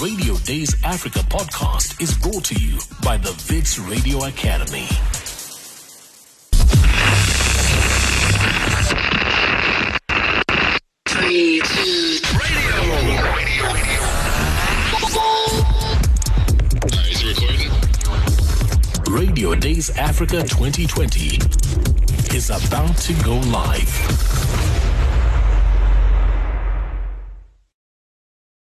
[0.00, 4.86] Radio Days Africa podcast is brought to you by the Wits Radio Academy.
[11.08, 12.18] Three, two,
[17.10, 19.12] Is it recording?
[19.12, 21.38] Radio Days Africa 2020
[22.36, 24.27] is about to go live.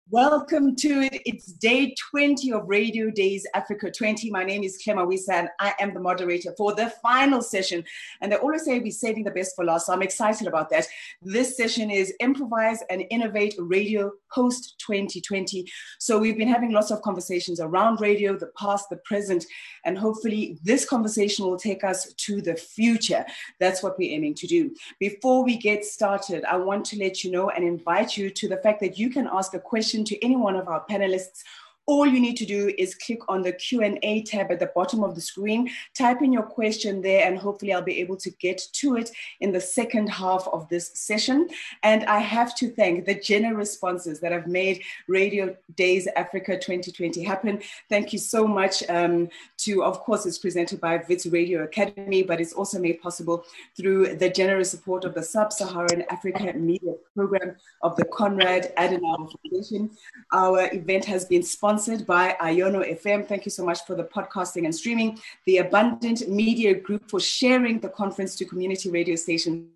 [0.09, 1.21] Welcome to it.
[1.25, 4.31] It's day 20 of Radio Days Africa 20.
[4.31, 7.83] My name is Clare Mawisa and I am the moderator for the final session.
[8.21, 10.87] And they always say we're saving the best for last, so I'm excited about that.
[11.21, 15.69] This session is Improvise and Innovate Radio Post 2020.
[15.99, 19.43] So we've been having lots of conversations around radio, the past, the present,
[19.83, 23.25] and hopefully this conversation will take us to the future.
[23.59, 24.73] That's what we're aiming to do.
[25.01, 28.57] Before we get started, I want to let you know and invite you to the
[28.57, 31.43] fact that you can ask a question to any one of our panelists
[31.87, 35.15] all you need to do is click on the q&a tab at the bottom of
[35.15, 38.97] the screen type in your question there and hopefully i'll be able to get to
[38.97, 41.47] it in the second half of this session.
[41.83, 47.23] And i have to thank the generous sponsors that have made radio days africa 2020
[47.23, 47.61] happen.
[47.89, 49.29] Thank you so much um,
[49.59, 53.45] to of course it's presented by wits radio academy but it's also made possible
[53.77, 59.89] through the generous support of the sub-saharan africa media program of the konrad adenauer foundation.
[60.33, 63.27] Our event has been sponsored sponsored by Iono FM.
[63.27, 65.19] Thank you so much for the podcasting and streaming.
[65.45, 69.67] The Abundant Media Group for sharing the conference to community radio stations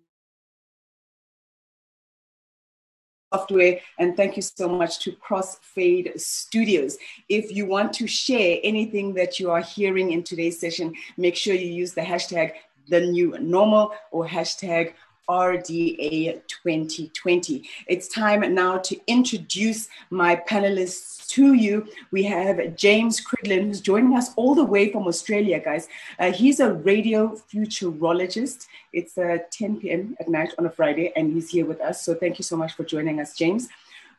[3.32, 6.98] software and thank you so much to crossfade studios
[7.30, 11.54] if you want to share anything that you are hearing in today's session make sure
[11.54, 12.52] you use the hashtag
[12.88, 14.92] the new normal or hashtag
[15.28, 17.68] RDA 2020.
[17.86, 21.86] It's time now to introduce my panelists to you.
[22.10, 25.88] We have James Cridland, who's joining us all the way from Australia, guys.
[26.18, 28.66] Uh, he's a radio futurologist.
[28.92, 30.16] It's uh, 10 p.m.
[30.20, 32.04] at night on a Friday, and he's here with us.
[32.04, 33.68] So thank you so much for joining us, James.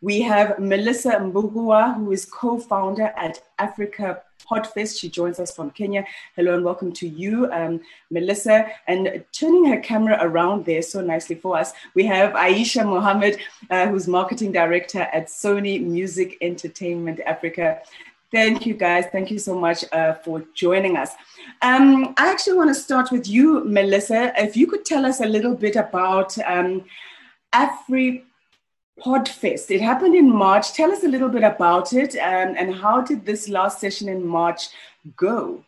[0.01, 4.99] We have Melissa Mbugua, who is co founder at Africa Podfest.
[4.99, 6.05] She joins us from Kenya.
[6.35, 7.81] Hello and welcome to you, um,
[8.11, 8.67] Melissa.
[8.87, 13.39] And turning her camera around there so nicely for us, we have Aisha Mohammed,
[13.69, 17.81] uh, who's marketing director at Sony Music Entertainment Africa.
[18.31, 19.05] Thank you, guys.
[19.11, 21.11] Thank you so much uh, for joining us.
[21.61, 24.33] Um, I actually want to start with you, Melissa.
[24.35, 26.83] If you could tell us a little bit about um,
[27.53, 28.23] Afri
[28.99, 29.71] Podfest.
[29.71, 30.73] It happened in March.
[30.73, 34.25] Tell us a little bit about it um, and how did this last session in
[34.25, 34.69] March
[35.15, 35.63] go?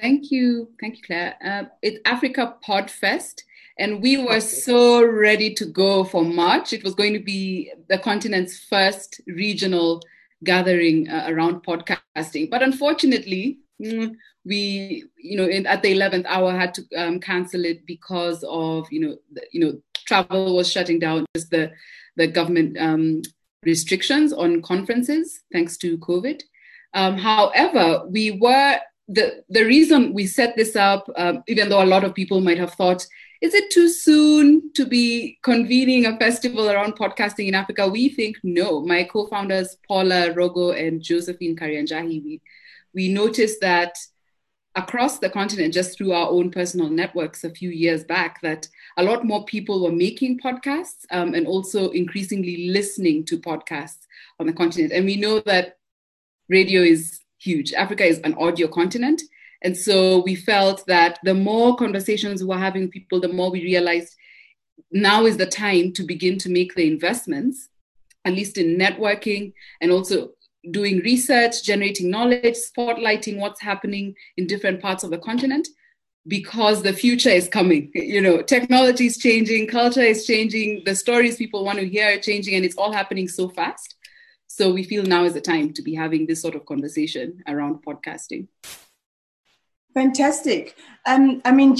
[0.00, 0.70] Thank you.
[0.80, 1.36] Thank you, Claire.
[1.44, 3.42] Uh, it's Africa Podfest.
[3.78, 6.72] And we were so ready to go for March.
[6.72, 10.02] It was going to be the continent's first regional
[10.44, 12.50] gathering uh, around podcasting.
[12.50, 14.14] But unfortunately, mm,
[14.44, 18.86] we, you know, in, at the 11th hour had to um, cancel it because of,
[18.90, 21.70] you know, the, you know, travel was shutting down, just the,
[22.16, 23.22] the government um,
[23.62, 26.42] restrictions on conferences thanks to COVID.
[26.94, 28.78] Um, however, we were
[29.16, 32.58] the the reason we set this up, um, even though a lot of people might
[32.58, 33.06] have thought,
[33.40, 37.88] is it too soon to be convening a festival around podcasting in Africa?
[37.88, 38.80] We think no.
[38.80, 42.40] My co-founders Paula Rogo and Josephine Karianjahi, we
[42.94, 43.94] we noticed that
[44.76, 49.02] across the continent, just through our own personal networks a few years back, that a
[49.02, 54.06] lot more people were making podcasts um, and also increasingly listening to podcasts
[54.38, 54.92] on the continent.
[54.92, 55.78] And we know that
[56.48, 57.72] radio is huge.
[57.72, 59.22] Africa is an audio continent.
[59.62, 63.50] And so we felt that the more conversations we were having with people, the more
[63.50, 64.14] we realized
[64.92, 67.68] now is the time to begin to make the investments,
[68.24, 70.30] at least in networking and also
[70.70, 75.68] doing research, generating knowledge, spotlighting what's happening in different parts of the continent
[76.26, 77.90] because the future is coming.
[77.94, 82.20] You know, technology is changing, culture is changing, the stories people want to hear are
[82.20, 83.94] changing, and it's all happening so fast.
[84.46, 87.84] So we feel now is the time to be having this sort of conversation around
[87.84, 88.48] podcasting.
[89.94, 90.76] Fantastic.
[91.06, 91.76] Um, I mean,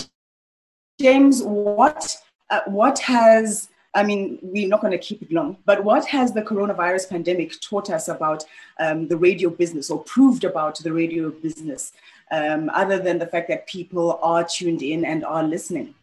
[1.00, 2.16] James, what
[2.48, 6.32] uh, what has I mean, we're not going to keep it long, but what has
[6.32, 8.44] the coronavirus pandemic taught us about
[8.78, 11.92] um, the radio business or proved about the radio business,
[12.30, 15.94] um, other than the fact that people are tuned in and are listening?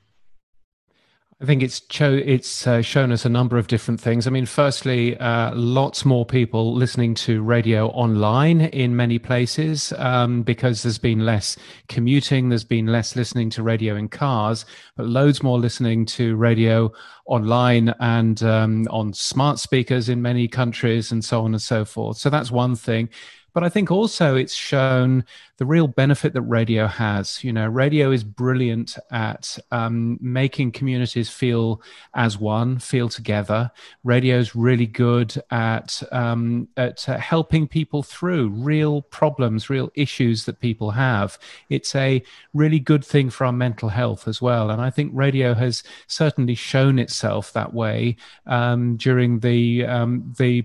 [1.40, 4.26] I think it's cho- it's uh, shown us a number of different things.
[4.26, 10.42] I mean, firstly, uh, lots more people listening to radio online in many places um,
[10.42, 11.56] because there's been less
[11.90, 16.92] commuting, there's been less listening to radio in cars, but loads more listening to radio
[17.28, 22.18] online and um, on smart speakers in many countries and so on and so forth.
[22.18, 23.10] So that's one thing.
[23.58, 25.26] But I think also it's shown
[25.58, 27.44] the real benefit that radio has.
[27.44, 31.82] You know, radio is brilliant at um, making communities feel
[32.14, 33.72] as one, feel together.
[34.04, 40.46] Radio is really good at um, at uh, helping people through real problems, real issues
[40.46, 41.40] that people have.
[41.72, 42.22] It's a
[42.54, 44.70] really good thing for our mental health as well.
[44.70, 50.64] And I think radio has certainly shown itself that way um, during the um, the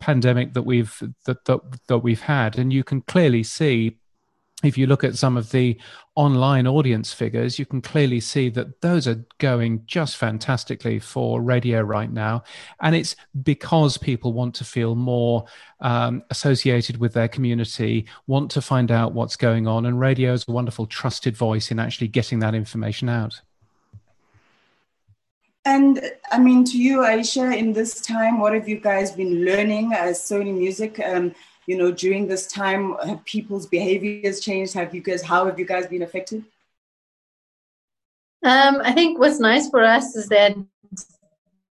[0.00, 3.98] pandemic that we've that, that that we've had, and you can clearly see
[4.64, 5.78] if you look at some of the
[6.14, 11.80] online audience figures, you can clearly see that those are going just fantastically for radio
[11.80, 12.42] right now.
[12.80, 15.44] And it's because people want to feel more
[15.80, 19.86] um, associated with their community, want to find out what's going on.
[19.86, 23.40] And radio is a wonderful, trusted voice in actually getting that information out.
[25.64, 26.00] And
[26.30, 30.18] I mean, to you, Aisha, in this time, what have you guys been learning as
[30.20, 31.00] Sony Music?
[31.00, 31.34] Um,
[31.66, 34.74] you know, during this time, have people's behaviors changed?
[34.74, 36.44] Have you guys, how have you guys been affected?
[38.42, 40.54] Um, I think what's nice for us is that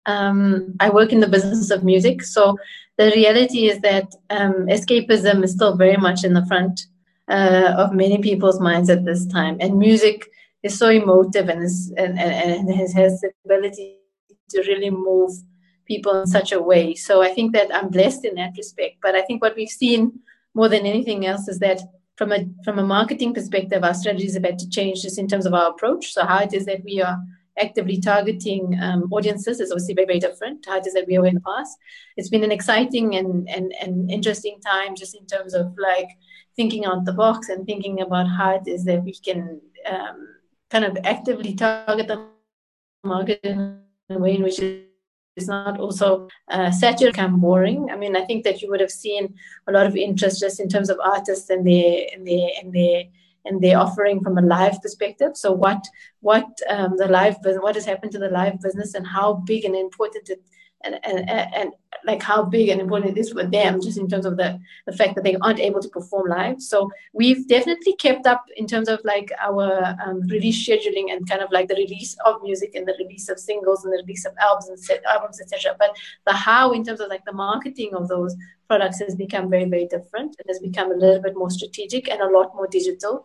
[0.06, 2.22] um, I work in the business of music.
[2.22, 2.56] So
[2.96, 6.86] the reality is that um, escapism is still very much in the front
[7.28, 9.56] uh, of many people's minds at this time.
[9.60, 10.30] And music
[10.62, 13.96] is so emotive and, is, and, and, and has, the ability
[14.50, 15.30] to really move
[15.86, 16.94] people in such a way.
[16.94, 18.96] So I think that I'm blessed in that respect.
[19.02, 20.20] But I think what we've seen
[20.54, 21.80] more than anything else is that
[22.16, 25.46] from a from a marketing perspective, our strategies have had to change just in terms
[25.46, 26.12] of our approach.
[26.12, 27.18] So how it is that we are
[27.58, 30.64] actively targeting um, audiences is obviously very, very different.
[30.66, 31.76] How it is that we were in the past.
[32.16, 36.08] It's been an exciting and, and, and interesting time just in terms of like
[36.56, 39.60] thinking out the box and thinking about how it is that we can
[39.90, 40.28] um,
[40.70, 42.26] kind of actively target the
[43.04, 47.90] market in a way in which it's not also uh, saturated and boring.
[47.90, 49.34] I mean, I think that you would have seen
[49.66, 53.04] a lot of interest just in terms of artists and their and their and their
[53.46, 55.36] and their offering from a live perspective.
[55.36, 55.86] So what
[56.20, 59.76] what um, the live what has happened to the live business and how big and
[59.76, 60.42] important it
[60.84, 61.72] and, and, and
[62.06, 64.92] like how big and important it is for them just in terms of the, the
[64.92, 66.60] fact that they aren't able to perform live.
[66.62, 71.42] So we've definitely kept up in terms of like our um, release scheduling and kind
[71.42, 74.32] of like the release of music and the release of singles and the release of
[74.40, 75.90] albums and set albums etc but
[76.26, 78.34] the how in terms of like the marketing of those
[78.68, 82.20] products has become very very different and has become a little bit more strategic and
[82.20, 83.24] a lot more digital.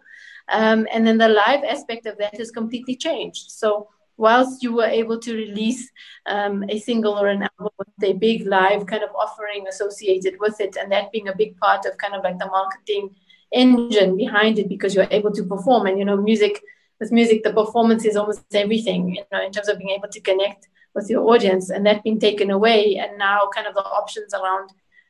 [0.49, 3.51] Um, and then the live aspect of that has completely changed.
[3.51, 5.91] So whilst you were able to release
[6.25, 10.59] um, a single or an album with a big live kind of offering associated with
[10.61, 13.15] it, and that being a big part of kind of like the marketing
[13.51, 15.87] engine behind it because you're able to perform.
[15.87, 16.61] And you know, music
[16.99, 20.21] with music, the performance is almost everything, you know, in terms of being able to
[20.21, 24.33] connect with your audience, and that being taken away, and now kind of the options
[24.33, 24.69] around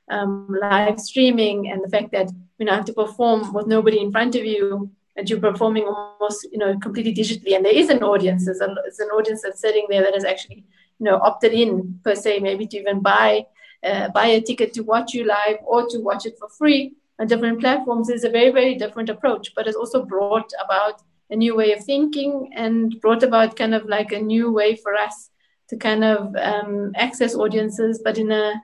[0.09, 4.11] um, live streaming and the fact that you know have to perform with nobody in
[4.11, 7.55] front of you and you're performing almost you know completely digitally.
[7.55, 8.45] And there is an audience.
[8.45, 10.65] There's, a, there's an audience that's sitting there that has actually
[10.99, 12.39] you know opted in per se.
[12.39, 13.45] Maybe to even buy
[13.85, 17.27] uh, buy a ticket to watch you live or to watch it for free on
[17.27, 21.55] different platforms is a very very different approach but it's also brought about a new
[21.55, 25.29] way of thinking and brought about kind of like a new way for us
[25.69, 28.61] to kind of um, access audiences but in a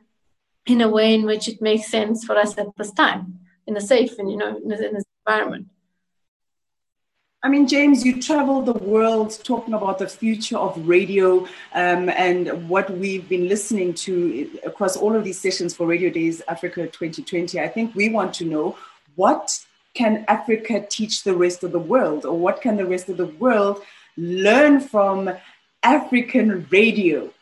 [0.67, 3.81] in a way in which it makes sense for us at this time in a
[3.81, 5.67] safe and you know in, this environment
[7.43, 11.39] I mean, James, you travel the world talking about the future of radio
[11.73, 16.43] um, and what we've been listening to across all of these sessions for Radio Days
[16.47, 17.59] Africa 2020.
[17.59, 18.77] I think we want to know
[19.15, 19.59] what
[19.95, 23.25] can Africa teach the rest of the world, or what can the rest of the
[23.25, 23.81] world
[24.17, 25.31] learn from
[25.81, 27.33] African radio?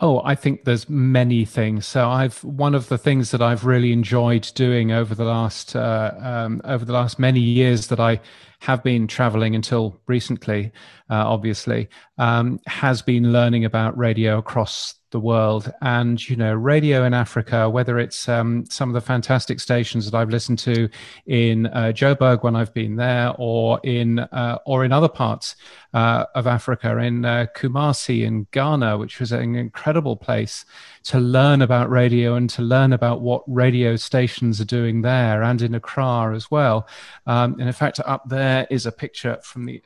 [0.00, 1.86] Oh, I think there's many things.
[1.86, 6.12] So I've one of the things that I've really enjoyed doing over the last uh,
[6.18, 8.20] um, over the last many years that I
[8.60, 10.72] have been traveling until recently,
[11.10, 11.88] uh, obviously,
[12.18, 15.72] um, has been learning about radio across the world.
[15.80, 20.16] And, you know, radio in Africa, whether it's um, some of the fantastic stations that
[20.16, 20.88] I've listened to
[21.26, 25.54] in uh, Joburg when I've been there, or in, uh, or in other parts
[25.94, 30.64] uh, of Africa, in uh, Kumasi in Ghana, which was an incredible place
[31.04, 35.62] to learn about radio and to learn about what radio stations are doing there, and
[35.62, 36.88] in Accra as well.
[37.26, 39.82] Um, and in fact, up there is a picture from the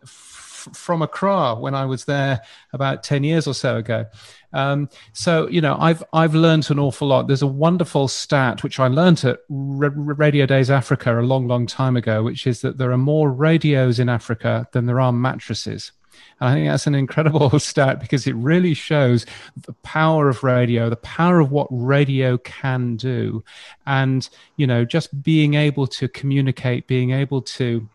[0.73, 2.43] from Accra when I was there
[2.73, 4.07] about 10 years or so ago.
[4.53, 7.27] Um, so, you know, I've, I've learned an awful lot.
[7.27, 11.97] There's a wonderful stat, which I learned at Radio Days Africa a long, long time
[11.97, 15.93] ago, which is that there are more radios in Africa than there are mattresses.
[16.41, 20.91] And I think that's an incredible stat because it really shows the power of radio,
[20.91, 23.45] the power of what radio can do.
[23.87, 27.89] And, you know, just being able to communicate, being able to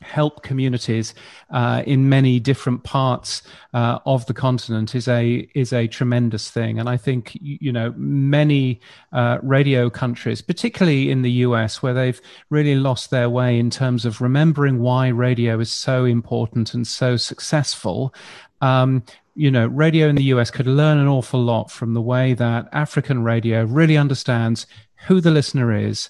[0.00, 1.14] help communities
[1.50, 6.78] uh, in many different parts uh, of the continent is a is a tremendous thing.
[6.78, 8.80] And i think you know many
[9.12, 12.20] uh, radio countries particularly in the US where they've
[12.50, 17.16] really lost their way in terms of remembering why radio is so important and so
[17.16, 18.14] successful
[18.60, 19.02] um,
[19.34, 22.68] you know, radio in the US could learn an awful lot from the way that
[22.72, 24.66] African radio really understands
[25.06, 26.08] who the listener is,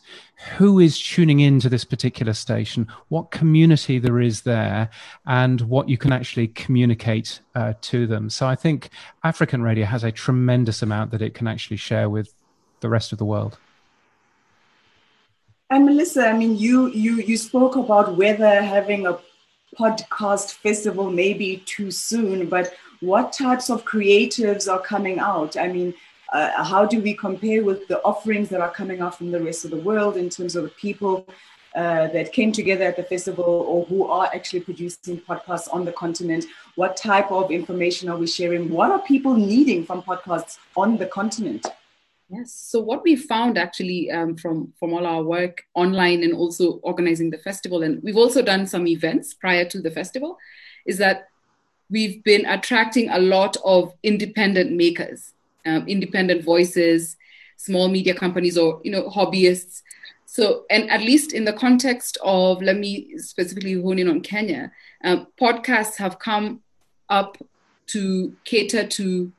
[0.56, 4.90] who is tuning into this particular station, what community there is there,
[5.26, 8.30] and what you can actually communicate uh, to them.
[8.30, 8.90] So I think
[9.24, 12.32] African radio has a tremendous amount that it can actually share with
[12.80, 13.58] the rest of the world.
[15.70, 19.18] And Melissa, I mean, you you you spoke about whether having a
[19.76, 22.74] podcast festival may be too soon, but
[23.04, 25.56] what types of creatives are coming out?
[25.56, 25.94] I mean,
[26.32, 29.64] uh, how do we compare with the offerings that are coming out from the rest
[29.64, 31.26] of the world in terms of the people
[31.74, 35.92] uh, that came together at the festival or who are actually producing podcasts on the
[35.92, 36.44] continent?
[36.76, 38.70] What type of information are we sharing?
[38.70, 41.66] What are people needing from podcasts on the continent?
[42.28, 42.52] Yes.
[42.52, 47.30] So what we found actually um, from from all our work online and also organizing
[47.30, 50.38] the festival, and we've also done some events prior to the festival,
[50.86, 51.28] is that
[51.90, 55.34] we've been attracting a lot of independent makers
[55.66, 57.16] um, independent voices,
[57.56, 59.82] small media companies, or you know hobbyists.
[60.26, 64.72] So, and at least in the context of, let me specifically hone in on Kenya,
[65.04, 66.60] um, podcasts have come
[67.08, 67.38] up
[67.88, 69.32] to cater to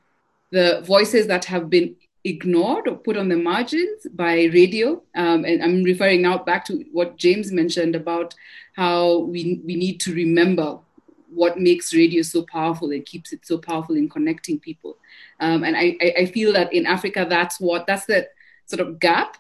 [0.52, 5.02] the voices that have been ignored or put on the margins by radio.
[5.16, 8.34] Um, and I'm referring now back to what James mentioned about
[8.76, 10.80] how we, we need to remember
[11.36, 14.98] what makes radio so powerful and keeps it so powerful in connecting people.
[15.40, 18.28] Um, and I, I feel that in Africa, that's what that's the
[18.66, 19.38] sort of gap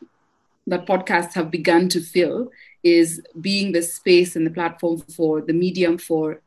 [0.67, 2.51] that podcasts have begun to fill
[2.83, 6.41] is being the space and the platform for the medium for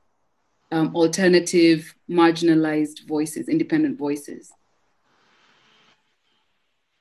[0.70, 4.52] um, alternative, marginalized voices, independent voices.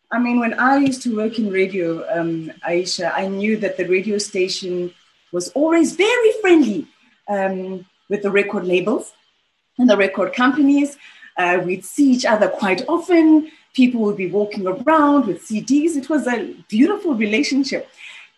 [0.09, 3.85] I mean, when I used to work in radio, um, Aisha, I knew that the
[3.85, 4.93] radio station
[5.31, 6.87] was always very friendly.
[7.27, 9.13] Um, with the record labels
[9.77, 10.97] and the record companies.
[11.37, 13.51] Uh, we'd see each other quite often.
[13.73, 15.95] People would be walking around with CDs.
[15.95, 17.89] It was a beautiful relationship.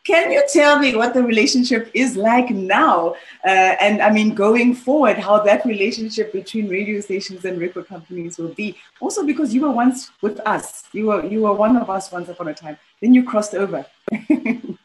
[0.06, 3.16] Can you tell me what the relationship is like now?
[3.46, 8.38] Uh, and I mean, going forward, how that relationship between radio stations and record companies
[8.38, 8.76] will be.
[9.02, 12.28] Also, because you were once with us, you were you were one of us once
[12.30, 12.78] upon a time.
[13.02, 13.86] Then you crossed over.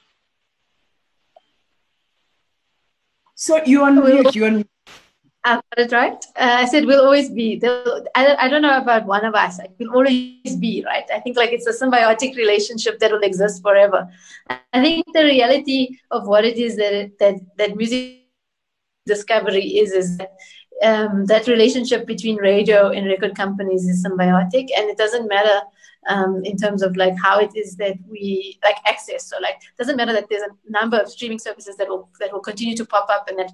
[3.34, 4.34] so you're on mute.
[4.34, 4.64] You're on
[5.46, 6.24] I got it right.
[6.36, 7.60] Uh, I said we'll always be.
[7.62, 9.58] I, I don't know about one of us.
[9.58, 11.04] Like, we'll always be, right?
[11.12, 14.08] I think like it's a symbiotic relationship that will exist forever.
[14.48, 18.22] I think the reality of what it is that that that music
[19.04, 20.32] discovery is is that
[20.82, 25.60] um, that relationship between radio and record companies is symbiotic, and it doesn't matter
[26.08, 29.26] um, in terms of like how it is that we like access.
[29.26, 32.40] So like, doesn't matter that there's a number of streaming services that will that will
[32.40, 33.52] continue to pop up and that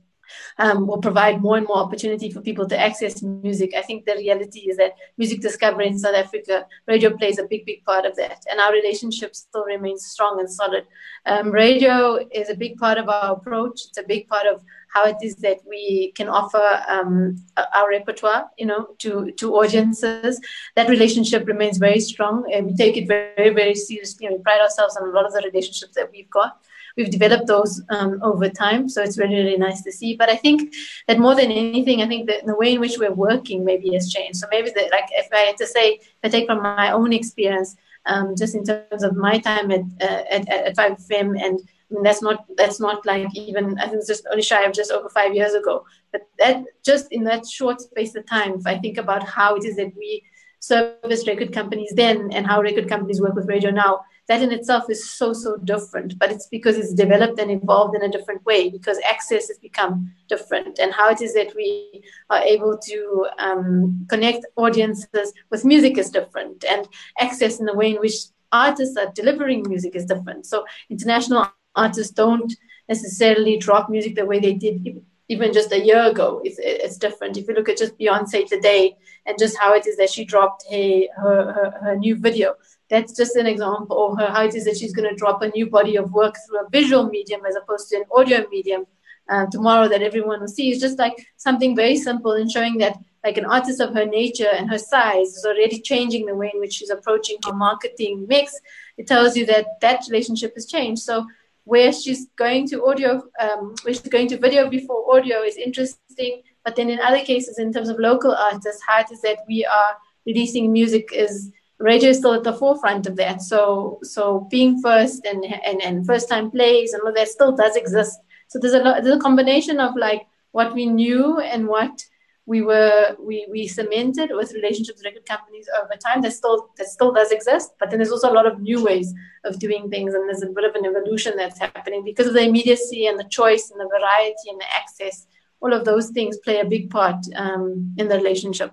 [0.58, 3.74] um, will provide more and more opportunity for people to access music.
[3.76, 7.66] I think the reality is that music discovery in South Africa, radio plays a big,
[7.66, 8.44] big part of that.
[8.50, 10.86] And our relationship still remains strong and solid.
[11.26, 13.82] Um, radio is a big part of our approach.
[13.88, 17.36] It's a big part of how it is that we can offer um,
[17.74, 20.40] our repertoire, you know, to, to audiences.
[20.76, 24.60] That relationship remains very strong and we take it very, very seriously and we pride
[24.60, 26.60] ourselves on a lot of the relationships that we've got
[26.96, 28.88] we've developed those um, over time.
[28.88, 30.16] So it's really, really nice to see.
[30.16, 30.74] But I think
[31.08, 34.12] that more than anything, I think that the way in which we're working maybe has
[34.12, 34.38] changed.
[34.38, 37.12] So maybe that, like, if I had to say, if I take from my own
[37.12, 42.02] experience, um, just in terms of my time at uh, at, at 5FM and Mean,
[42.02, 45.08] that's not that's not like even I think it's just only shy of just over
[45.08, 45.84] five years ago.
[46.12, 49.64] But that just in that short space of time, if I think about how it
[49.64, 50.22] is that we
[50.60, 54.84] service record companies then and how record companies work with radio now, that in itself
[54.88, 56.18] is so, so different.
[56.18, 60.12] But it's because it's developed and evolved in a different way because access has become
[60.28, 60.78] different.
[60.78, 66.10] And how it is that we are able to um, connect audiences with music is
[66.10, 66.64] different.
[66.64, 66.86] And
[67.18, 68.14] access in the way in which
[68.52, 70.46] artists are delivering music is different.
[70.46, 72.52] So international artists don't
[72.88, 77.36] necessarily drop music the way they did even just a year ago, it's, it's different.
[77.36, 78.96] If you look at just Beyonce today
[79.26, 82.54] and just how it is that she dropped her, her, her, her new video,
[82.90, 85.48] that's just an example of her, how it is that she's going to drop a
[85.50, 88.84] new body of work through a visual medium as opposed to an audio medium
[89.28, 90.72] uh, tomorrow that everyone will see.
[90.72, 94.48] It's just like something very simple in showing that like an artist of her nature
[94.52, 98.58] and her size is already changing the way in which she's approaching her marketing mix.
[98.96, 101.02] It tells you that that relationship has changed.
[101.02, 101.26] So
[101.64, 106.42] where she's going to audio, um, where she's going to video before audio is interesting.
[106.64, 109.64] But then in other cases, in terms of local artists, how it is that we
[109.64, 113.42] are releasing music is radio is still at the forefront of that.
[113.42, 117.76] So so being first and and, and first time plays and all that still does
[117.76, 118.18] exist.
[118.48, 122.04] So there's a lot, there's a combination of like what we knew and what
[122.46, 126.86] we were we we cemented with relationships with record companies over time that still that
[126.86, 129.12] still does exist but then there's also a lot of new ways
[129.44, 132.42] of doing things and there's a bit of an evolution that's happening because of the
[132.42, 135.26] immediacy and the choice and the variety and the access.
[135.60, 138.72] All of those things play a big part um, in the relationship.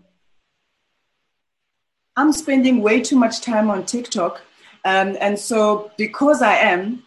[2.16, 4.42] I'm spending way too much time on tiktok
[4.86, 7.04] um, and so because i am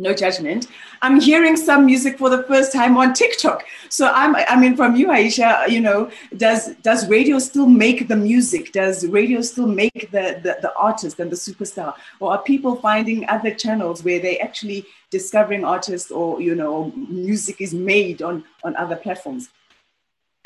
[0.00, 0.66] no judgment.
[1.02, 3.64] I'm hearing some music for the first time on TikTok.
[3.88, 8.16] So I'm, I mean, from you, Aisha, you know, does does radio still make the
[8.16, 8.72] music?
[8.72, 11.94] Does radio still make the, the, the artist and the superstar?
[12.18, 17.60] Or are people finding other channels where they actually discovering artists or, you know, music
[17.60, 19.50] is made on, on other platforms?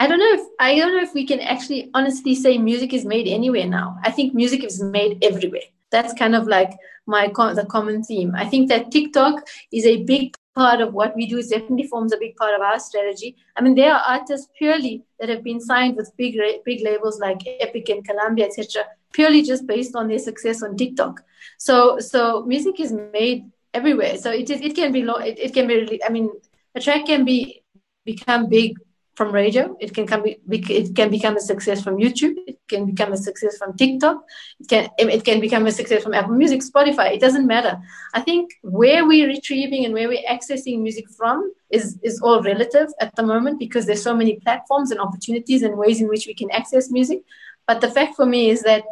[0.01, 3.05] I don't know if I don't know if we can actually honestly say music is
[3.05, 3.97] made anywhere now.
[4.03, 5.63] I think music is made everywhere
[5.95, 6.73] that's kind of like
[7.07, 8.35] my the common theme.
[8.35, 11.39] I think that TikTok is a big part of what we do.
[11.39, 13.37] It definitely forms a big part of our strategy.
[13.57, 17.39] I mean, there are artists purely that have been signed with big big labels like
[17.61, 18.85] Epic and Columbia, etc.
[19.13, 21.23] Purely just based on their success on TikTok.
[21.59, 24.17] So so music is made everywhere.
[24.17, 26.03] So it is it can be it, it can be.
[26.05, 26.31] I mean,
[26.75, 27.63] a track can be
[28.05, 28.77] become big
[29.15, 29.77] from radio.
[29.81, 30.25] It can come.
[30.27, 32.54] It can become a success from YouTube.
[32.67, 34.25] Can become a success from TikTok.
[34.59, 34.89] It can.
[34.99, 37.13] It can become a success from Apple Music, Spotify.
[37.13, 37.79] It doesn't matter.
[38.15, 42.89] I think where we're retrieving and where we're accessing music from is is all relative
[43.01, 46.33] at the moment because there's so many platforms and opportunities and ways in which we
[46.33, 47.23] can access music.
[47.67, 48.85] But the fact for me is that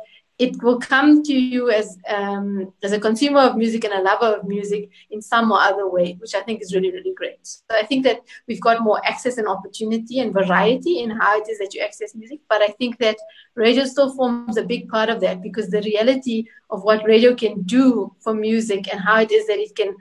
[0.43, 4.31] it will come to you as um, as a consumer of music and a lover
[4.37, 7.47] of music in some or other way, which I think is really really great.
[7.47, 11.49] So I think that we've got more access and opportunity and variety in how it
[11.49, 12.41] is that you access music.
[12.49, 13.19] But I think that
[13.55, 17.63] radio still forms a big part of that because the reality of what radio can
[17.63, 19.95] do for music and how it is that it can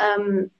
[0.00, 0.50] um,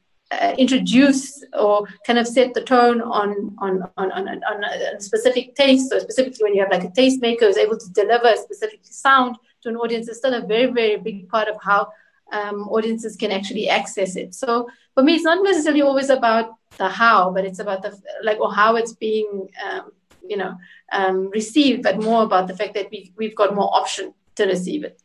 [0.42, 5.54] uh, introduce or kind of set the tone on on, on, on, on a specific
[5.54, 5.90] taste.
[5.90, 9.36] So specifically when you have like a tastemaker who's able to deliver a specific sound
[9.62, 11.88] to an audience, is still a very, very big part of how
[12.32, 14.34] um, audiences can actually access it.
[14.34, 18.40] So for me, it's not necessarily always about the how, but it's about the like
[18.40, 19.92] or how it's being um,
[20.26, 20.56] you know
[20.92, 24.84] um, received, but more about the fact that we we've got more option to receive
[24.84, 25.00] it.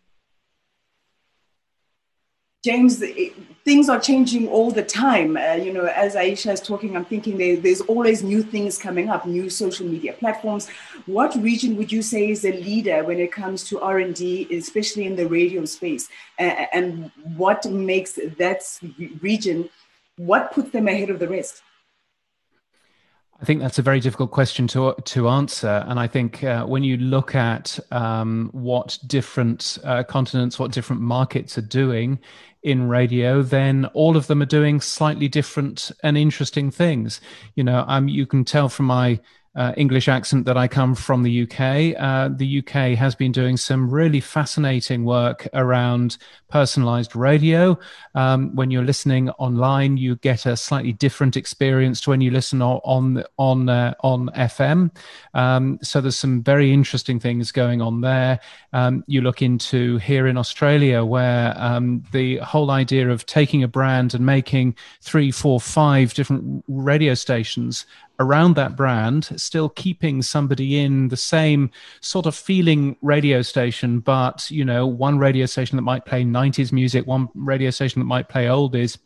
[2.61, 3.01] James,
[3.63, 5.37] things are changing all the time.
[5.37, 9.09] Uh, you know, as Aisha is talking, I'm thinking there, there's always new things coming
[9.09, 10.67] up, new social media platforms.
[11.05, 15.15] What region would you say is a leader when it comes to R&D, especially in
[15.15, 16.09] the radio space?
[16.37, 18.61] Uh, and what makes that
[19.21, 19.69] region,
[20.17, 21.61] what puts them ahead of the rest?
[23.41, 26.83] I think that's a very difficult question to to answer, and I think uh, when
[26.83, 32.19] you look at um, what different uh, continents, what different markets are doing
[32.61, 37.21] in radio, then all of them are doing slightly different and interesting things.
[37.55, 39.19] You know, um, you can tell from my
[39.55, 41.95] uh, English accent that I come from the UK.
[41.99, 46.17] Uh, the UK has been doing some really fascinating work around
[46.49, 47.77] personalized radio.
[48.15, 52.61] Um, when you're listening online, you get a slightly different experience to when you listen
[52.61, 54.95] on on uh, on FM.
[55.33, 58.39] Um, so there's some very interesting things going on there.
[58.73, 63.67] Um, you look into here in Australia, where um, the whole idea of taking a
[63.67, 67.85] brand and making three, four, five different radio stations
[68.19, 74.49] around that brand, still keeping somebody in the same sort of feeling radio station, but
[74.51, 78.29] you know, one radio station that might play 90s music, one radio station that might
[78.29, 78.97] play oldies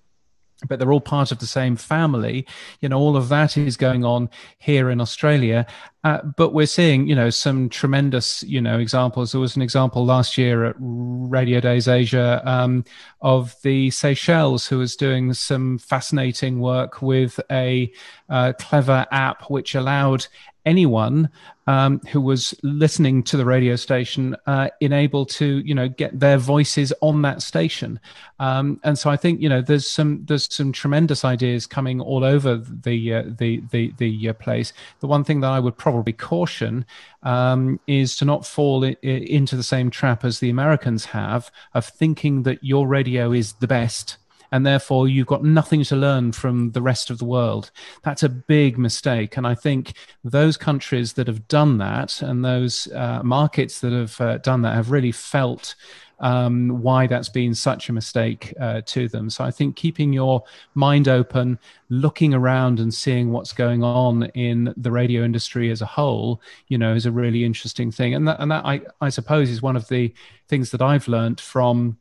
[0.67, 2.45] but they're all part of the same family.
[2.79, 5.65] You know, all of that is going on here in Australia.
[6.03, 9.31] Uh, but we're seeing, you know, some tremendous, you know, examples.
[9.31, 12.83] There was an example last year at Radio Days Asia um,
[13.21, 17.91] of the Seychelles, who was doing some fascinating work with a
[18.29, 20.27] uh, clever app which allowed
[20.65, 21.29] anyone
[21.67, 26.93] um, who was listening to the radio station uh, to you know get their voices
[27.01, 27.99] on that station.
[28.39, 32.23] Um, and so I think you know there's some there's some tremendous ideas coming all
[32.23, 34.73] over the uh, the the the uh, place.
[34.99, 36.85] The one thing that I would probably caution
[37.23, 41.85] um, is to not fall I- into the same trap as the Americans have of
[41.85, 44.17] thinking that your radio is the best
[44.53, 47.71] and therefore you've got nothing to learn from the rest of the world.
[48.03, 49.35] That's a big mistake.
[49.35, 54.21] And I think those countries that have done that and those uh, markets that have
[54.21, 55.73] uh, done that have really felt
[56.19, 59.31] um, why that's been such a mistake uh, to them.
[59.31, 60.43] So I think keeping your
[60.75, 61.57] mind open,
[61.89, 66.77] looking around and seeing what's going on in the radio industry as a whole, you
[66.77, 68.13] know, is a really interesting thing.
[68.13, 70.13] And that, and that I, I suppose is one of the
[70.47, 71.97] things that I've learned from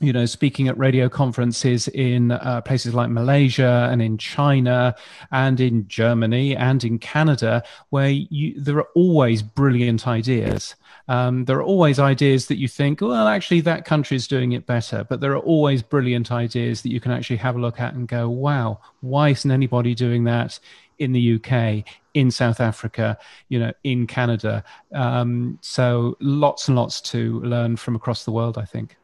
[0.00, 4.94] you know, speaking at radio conferences in uh, places like Malaysia and in China
[5.30, 10.74] and in Germany and in Canada, where you, there are always brilliant ideas.
[11.08, 14.64] Um, there are always ideas that you think, well, actually, that country is doing it
[14.64, 15.04] better.
[15.04, 18.08] But there are always brilliant ideas that you can actually have a look at and
[18.08, 20.58] go, wow, why isn't anybody doing that
[20.98, 21.84] in the UK,
[22.14, 23.18] in South Africa,
[23.50, 24.64] you know, in Canada?
[24.94, 28.96] Um, so lots and lots to learn from across the world, I think.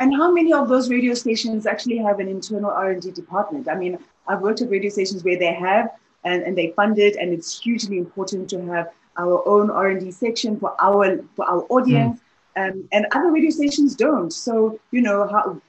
[0.00, 3.68] And how many of those radio stations actually have an internal R&D department?
[3.68, 5.90] I mean, I've worked at radio stations where they have
[6.24, 10.58] and, and they fund it, and it's hugely important to have our own R&D section
[10.60, 12.20] for our for our audience.
[12.56, 12.70] Mm.
[12.70, 14.32] Um, and other radio stations don't.
[14.32, 15.60] So, you know, how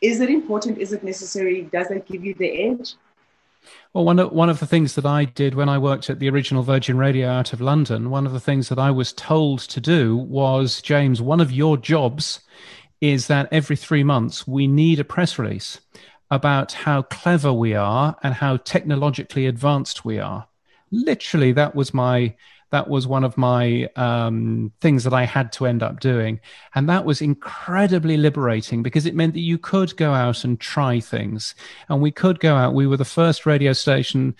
[0.00, 0.78] is it important?
[0.78, 1.62] Is it necessary?
[1.72, 2.94] Does it give you the edge?
[3.92, 6.28] Well, one of, one of the things that I did when I worked at the
[6.28, 9.80] original Virgin Radio out of London, one of the things that I was told to
[9.80, 12.40] do was, James, one of your jobs
[13.00, 15.80] is that every three months we need a press release
[16.30, 20.46] about how clever we are and how technologically advanced we are.
[20.90, 22.34] Literally, that was my
[22.70, 26.40] that was one of my um, things that I had to end up doing,
[26.74, 30.98] and that was incredibly liberating because it meant that you could go out and try
[30.98, 31.54] things,
[31.88, 32.74] and we could go out.
[32.74, 34.34] We were the first radio station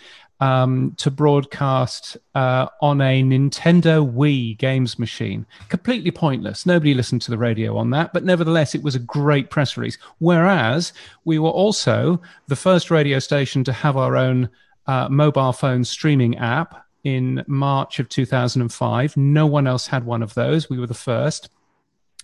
[0.44, 5.46] um, to broadcast uh, on a Nintendo Wii games machine.
[5.70, 6.66] Completely pointless.
[6.66, 9.96] Nobody listened to the radio on that, but nevertheless, it was a great press release.
[10.18, 10.92] Whereas
[11.24, 14.50] we were also the first radio station to have our own
[14.86, 19.16] uh, mobile phone streaming app in March of 2005.
[19.16, 20.68] No one else had one of those.
[20.68, 21.48] We were the first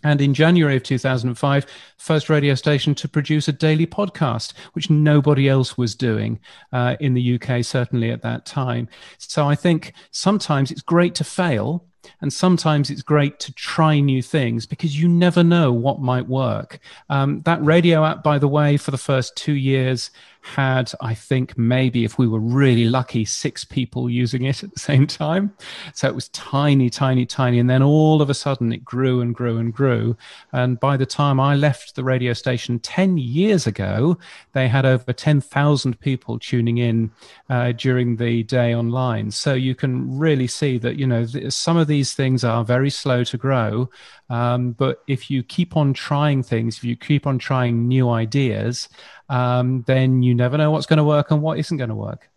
[0.02, 5.48] and in January of 2005, first radio station to produce a daily podcast, which nobody
[5.48, 6.40] else was doing
[6.72, 8.88] uh, in the UK, certainly at that time.
[9.18, 11.84] So I think sometimes it's great to fail.
[12.22, 16.80] And sometimes it's great to try new things because you never know what might work.
[17.10, 20.10] Um, that radio app, by the way, for the first two years
[20.42, 24.80] had, I think, maybe if we were really lucky, six people using it at the
[24.80, 25.54] same time.
[25.94, 27.58] So it was tiny, tiny, tiny.
[27.58, 30.16] And then all of a sudden it grew and grew and grew.
[30.52, 34.18] And by the time I left the radio station 10 years ago,
[34.52, 37.10] they had over 10,000 people tuning in
[37.48, 39.30] uh, during the day online.
[39.30, 42.90] So you can really see that, you know, th- some of these things are very
[42.90, 43.90] slow to grow.
[44.30, 48.88] Um, but if you keep on trying things, if you keep on trying new ideas,
[49.30, 52.28] um, then you never know what's going to work and what isn't going to work.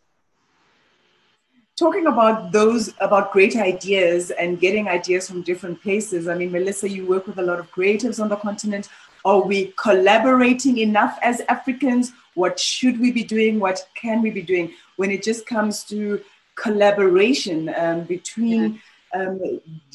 [1.76, 6.28] Talking about those, about great ideas and getting ideas from different places.
[6.28, 8.90] I mean, Melissa, you work with a lot of creatives on the continent.
[9.26, 12.14] Are we collaborating enough as Africans?
[12.36, 13.60] What should we be doing?
[13.60, 16.22] What can we be doing when it just comes to
[16.54, 18.80] collaboration um, between
[19.16, 19.22] yeah.
[19.22, 19.40] um,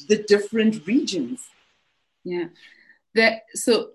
[0.09, 1.47] the different regions?
[2.25, 2.47] Yeah.
[3.15, 3.91] That, so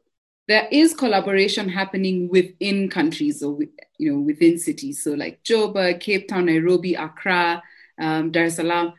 [0.46, 3.58] there is collaboration happening within countries or
[3.98, 5.02] you know within cities.
[5.02, 7.62] So like joburg cape town nairobi accra
[8.00, 8.92] um, dar es salaam.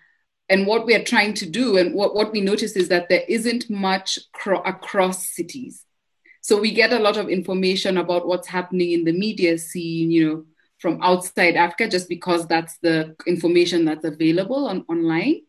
[0.48, 3.24] And what we are trying to do and what, what we notice is that there
[3.28, 5.84] isn't much cro- across cities.
[6.42, 10.28] So we get a lot of information about what's happening in the media scene you
[10.28, 10.46] know
[10.78, 15.42] from outside africa just because that's the information that's available on, online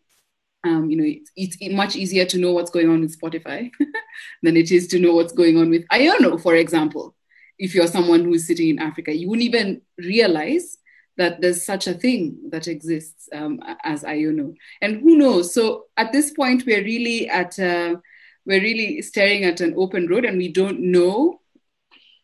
[0.67, 1.05] um, you know,
[1.37, 3.71] it's, it's, much easier to know what's going on with Spotify
[4.43, 7.15] than it is to know what's going on with Iono, for example.
[7.59, 10.77] If you're someone who's sitting in Africa, you wouldn't even realize
[11.17, 14.55] that there's such a thing that exists um, as Iono.
[14.83, 15.55] And who knows?
[15.55, 17.97] So at this point, we're really at uh,
[18.45, 21.41] we're really staring at an open road, and we don't know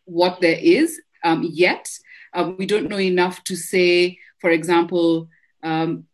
[0.05, 1.89] what there is um, yet.
[2.33, 5.27] Uh, we don't know enough to say, for example,
[5.63, 6.05] um,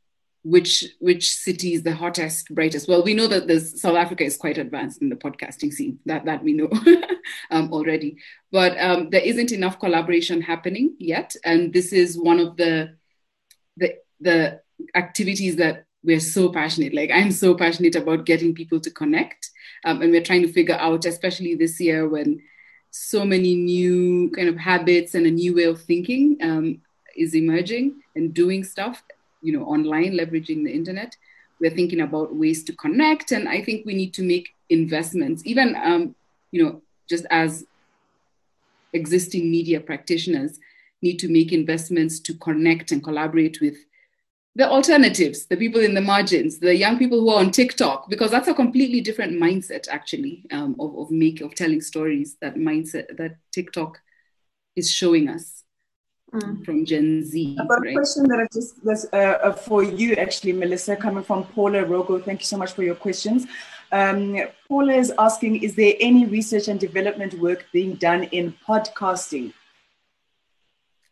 [0.49, 2.87] which which city is the hottest, brightest?
[2.87, 5.99] Well, we know that this, South Africa is quite advanced in the podcasting scene.
[6.05, 6.69] That that we know
[7.51, 8.17] um, already,
[8.51, 12.95] but um, there isn't enough collaboration happening yet, and this is one of the
[13.77, 14.61] the the
[14.95, 16.93] activities that we're so passionate.
[16.95, 19.51] Like I'm so passionate about getting people to connect,
[19.85, 22.41] um, and we're trying to figure out, especially this year when
[22.91, 26.81] so many new kind of habits and a new way of thinking um,
[27.15, 29.03] is emerging and doing stuff,
[29.41, 31.15] you know, online, leveraging the internet.
[31.59, 35.75] We're thinking about ways to connect, and I think we need to make investments, even
[35.75, 36.15] um,
[36.51, 37.65] you know, just as
[38.93, 40.59] existing media practitioners
[41.01, 43.77] need to make investments to connect and collaborate with
[44.55, 48.31] the alternatives, the people in the margins, the young people who are on TikTok, because
[48.31, 52.35] that's a completely different mindset actually um, of, of make of telling stories.
[52.41, 53.99] That mindset that TikTok
[54.75, 55.58] is showing us
[56.31, 56.65] mm.
[56.65, 57.57] from Gen Z.
[57.59, 57.91] I've got right?
[57.91, 61.83] a question that I just was uh, uh, for you actually, Melissa, coming from Paula
[61.83, 62.23] Rogo.
[62.23, 63.45] Thank you so much for your questions.
[63.91, 64.37] Um,
[64.67, 69.53] Paula is asking, is there any research and development work being done in podcasting?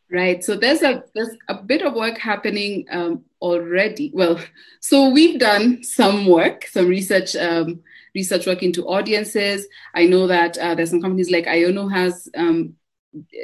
[0.10, 0.42] Right.
[0.42, 4.10] So there's a there's a bit of work happening um, already.
[4.14, 4.40] Well,
[4.80, 7.82] so we've done some work, some research um,
[8.16, 9.68] research work into audiences.
[9.94, 12.78] I know that uh, there's some companies like Iono has um,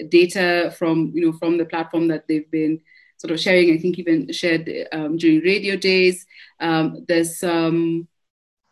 [0.09, 2.81] data from you know from the platform that they've been
[3.17, 3.73] sort of sharing.
[3.73, 6.25] I think even shared um, during radio days.
[6.59, 8.07] Um, there's some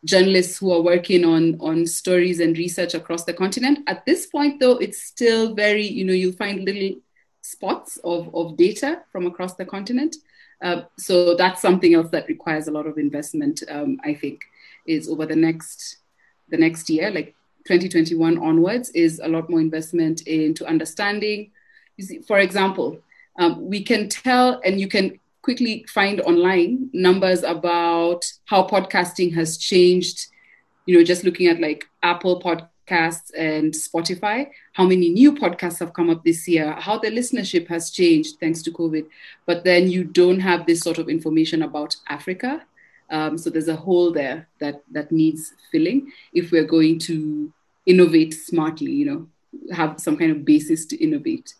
[0.03, 3.79] journalists who are working on on stories and research across the continent.
[3.87, 6.99] At this point, though, it's still very you know you'll find little
[7.41, 10.15] spots of, of data from across the continent.
[10.61, 13.63] Uh, so that's something else that requires a lot of investment.
[13.69, 14.41] Um, I think
[14.85, 15.97] is over the next
[16.49, 21.51] the next year, like 2021 onwards, is a lot more investment into understanding.
[21.99, 22.99] See, for example,
[23.37, 29.57] um, we can tell, and you can quickly find online numbers about how podcasting has
[29.57, 30.27] changed.
[30.85, 35.93] You know, just looking at like Apple podcasts and Spotify, how many new podcasts have
[35.93, 39.05] come up this year, how the listenership has changed thanks to COVID.
[39.45, 42.63] But then you don't have this sort of information about Africa.
[43.11, 47.51] Um, so there's a hole there that that needs filling if we're going to
[47.85, 49.27] innovate smartly, you know,
[49.75, 51.53] have some kind of basis to innovate.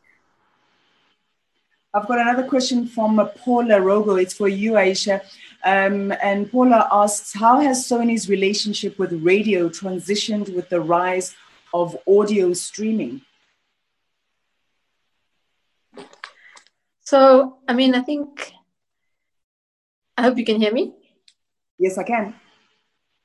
[1.94, 4.22] I've got another question from Paula Rogo.
[4.22, 5.22] It's for you, Aisha.
[5.66, 11.36] Um, and Paula asks, how has Sony's relationship with radio transitioned with the rise
[11.74, 13.22] of audio streaming?
[17.02, 18.54] So, I mean, I think,
[20.18, 20.94] I hope you can hear me.
[21.82, 22.36] Yes, I can.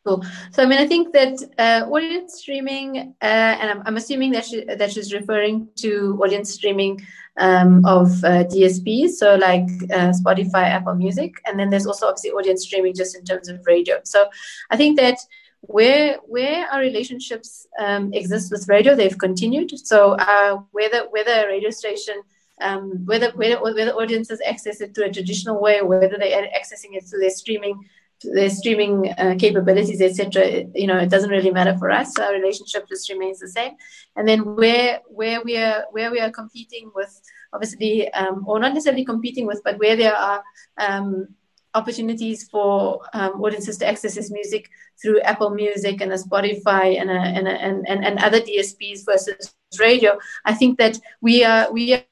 [0.07, 0.25] Cool.
[0.53, 4.47] So, I mean, I think that uh, audience streaming, uh, and I'm, I'm, assuming that,
[4.47, 7.05] she, that she's referring to audience streaming
[7.39, 12.31] um, of uh, DSPs, so like uh, Spotify, Apple Music, and then there's also obviously
[12.31, 14.01] audience streaming just in terms of radio.
[14.05, 14.31] So,
[14.71, 15.19] I think that
[15.61, 19.77] where where our relationships um, exist with radio, they've continued.
[19.87, 22.23] So, uh, whether whether a radio station
[22.61, 27.05] um, whether, whether whether audiences access it through a traditional way whether they're accessing it
[27.05, 27.79] through their streaming
[28.23, 30.65] their streaming uh, capabilities, etc.
[30.75, 32.19] You know, it doesn't really matter for us.
[32.19, 33.73] Our relationship just remains the same.
[34.17, 37.21] And then where where we are where we are competing with,
[37.53, 40.43] obviously, um, or not necessarily competing with, but where there are
[40.79, 41.29] um,
[41.75, 47.11] opportunities for um, audiences to access this music through Apple Music and a Spotify and
[47.11, 50.19] a, and, a, and, and and other DSPs versus radio.
[50.45, 52.03] I think that we are we are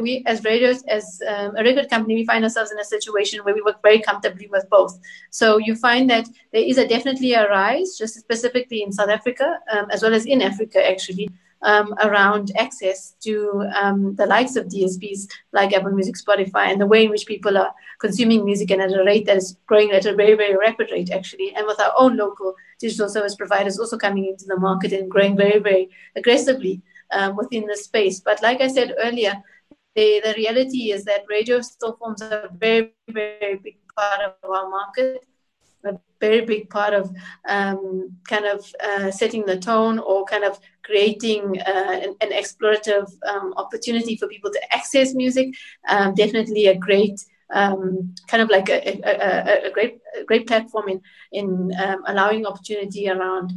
[0.00, 3.54] we as radios as um, a record company we find ourselves in a situation where
[3.54, 4.98] we work very comfortably with both
[5.30, 9.58] so you find that there is a definitely a rise just specifically in south africa
[9.72, 11.28] um, as well as in africa actually
[11.62, 16.86] um, around access to um, the likes of dsps like apple music spotify and the
[16.86, 20.06] way in which people are consuming music and at a rate that is growing at
[20.06, 23.96] a very very rapid rate actually and with our own local digital service providers also
[23.96, 26.82] coming into the market and growing very very aggressively
[27.12, 28.20] um, within the space.
[28.20, 29.42] But like I said earlier,
[29.94, 34.68] the, the reality is that radio still forms a very, very big part of our
[34.68, 35.24] market,
[35.84, 37.10] a very big part of
[37.48, 43.10] um, kind of uh, setting the tone or kind of creating uh, an, an, explorative
[43.28, 45.48] um, opportunity for people to access music.
[45.88, 47.20] Um, definitely a great
[47.52, 51.00] um, kind of like a, a, a, great a great platform in
[51.32, 53.52] in um, allowing opportunity around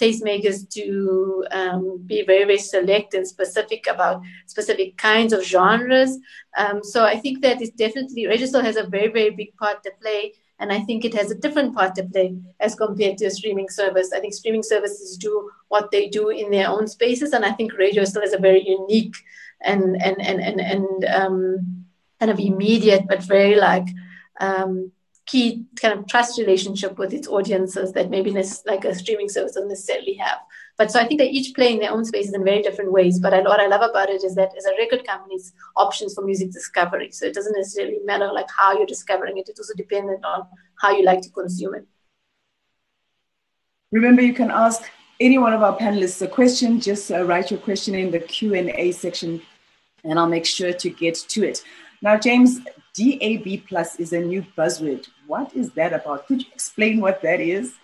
[0.00, 6.18] tastemakers to um, be very, very select and specific about specific kinds of genres.
[6.56, 9.92] Um, so I think that is definitely, Register has a very, very big part to
[10.02, 10.34] play.
[10.58, 13.70] And I think it has a different part to play as compared to a streaming
[13.70, 14.12] service.
[14.14, 17.32] I think streaming services do what they do in their own spaces.
[17.32, 19.16] And I think radio still has a very unique
[19.62, 21.86] and, and, and, and, and um,
[22.18, 23.88] kind of immediate, but very like,
[24.40, 24.92] um,
[25.30, 28.32] key kind of trust relationship with its audiences that maybe
[28.66, 30.38] like a streaming service doesn't necessarily have.
[30.76, 33.20] But so I think they each play in their own spaces in very different ways.
[33.20, 36.14] But I, what I love about it is that as a record company, it's options
[36.14, 37.10] for music discovery.
[37.12, 39.48] So it doesn't necessarily matter like how you're discovering it.
[39.48, 40.46] It's also dependent on
[40.80, 41.86] how you like to consume it.
[43.92, 44.82] Remember, you can ask
[45.20, 46.80] any one of our panelists a question.
[46.80, 49.42] Just uh, write your question in the Q and A section,
[50.02, 51.62] and I'll make sure to get to it.
[52.02, 52.60] Now, James,
[52.94, 55.06] DAB plus is a new buzzword.
[55.30, 56.26] What is that about?
[56.26, 57.74] Could you explain what that is?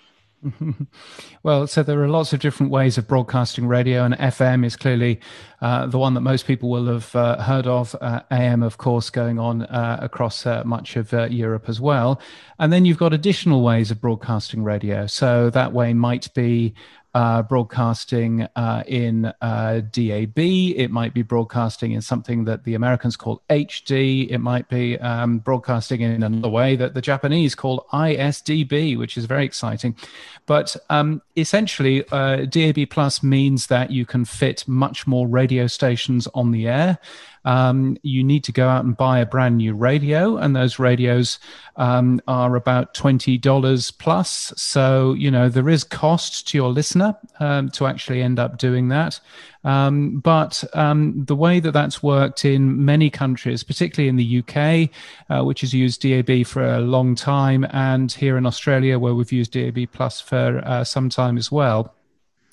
[1.44, 5.20] well, so there are lots of different ways of broadcasting radio, and FM is clearly
[5.60, 7.94] uh, the one that most people will have uh, heard of.
[8.00, 12.20] Uh, AM, of course, going on uh, across uh, much of uh, Europe as well.
[12.58, 15.06] And then you've got additional ways of broadcasting radio.
[15.06, 16.74] So that way might be
[17.16, 20.38] uh, broadcasting uh, in uh, DAB.
[20.38, 24.30] It might be broadcasting in something that the Americans call HD.
[24.30, 29.24] It might be um, broadcasting in another way that the Japanese call ISDB, which is
[29.24, 29.96] very exciting.
[30.44, 36.28] But um, essentially, uh, DAB Plus means that you can fit much more radio stations
[36.34, 36.98] on the air
[37.46, 41.38] um, you need to go out and buy a brand new radio, and those radios
[41.76, 44.52] um, are about twenty dollars plus.
[44.56, 48.88] So you know there is cost to your listener um, to actually end up doing
[48.88, 49.20] that.
[49.64, 54.90] Um, but um, the way that that's worked in many countries, particularly in the UK,
[55.28, 59.32] uh, which has used DAB for a long time, and here in Australia, where we've
[59.32, 61.95] used DAB Plus for uh, some time as well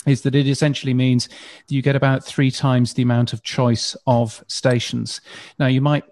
[0.05, 1.29] is that it essentially means
[1.67, 5.21] you get about three times the amount of choice of stations.
[5.59, 6.03] Now, you might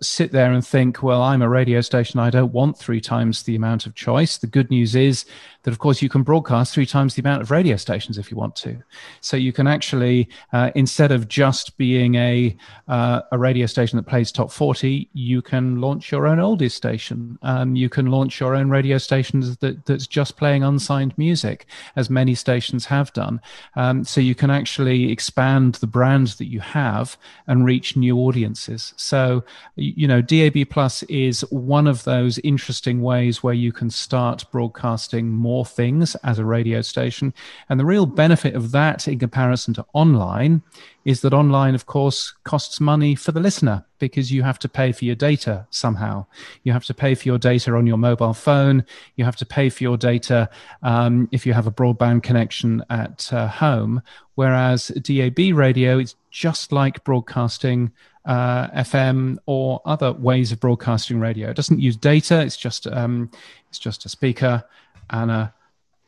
[0.00, 2.20] sit there and think, well, I'm a radio station.
[2.20, 4.38] I don't want three times the amount of choice.
[4.38, 5.24] The good news is
[5.62, 8.36] that, of course, you can broadcast three times the amount of radio stations if you
[8.36, 8.82] want to.
[9.20, 14.04] So you can actually, uh, instead of just being a, uh, a radio station that
[14.04, 17.38] plays top 40, you can launch your own oldies station.
[17.42, 21.66] Um, you can launch your own radio stations that, that's just playing unsigned music,
[21.96, 23.40] as many stations have done.
[23.76, 27.16] Um, so you can actually expand the brand that you have
[27.46, 28.94] and reach new audiences.
[28.96, 29.44] So
[29.76, 35.30] you know, DAB Plus is one of those interesting ways where you can start broadcasting
[35.30, 37.32] more things as a radio station.
[37.68, 40.62] And the real benefit of that in comparison to online
[41.04, 44.92] is that online, of course, costs money for the listener because you have to pay
[44.92, 46.26] for your data somehow.
[46.64, 48.84] You have to pay for your data on your mobile phone.
[49.16, 50.50] You have to pay for your data
[50.82, 54.02] um, if you have a broadband connection at uh, home.
[54.34, 57.90] Whereas DAB radio is just like broadcasting
[58.28, 61.48] uh, FM or other ways of broadcasting radio.
[61.48, 62.42] It doesn't use data.
[62.42, 63.30] It's just um,
[63.70, 64.62] it's just a speaker
[65.10, 65.54] and a,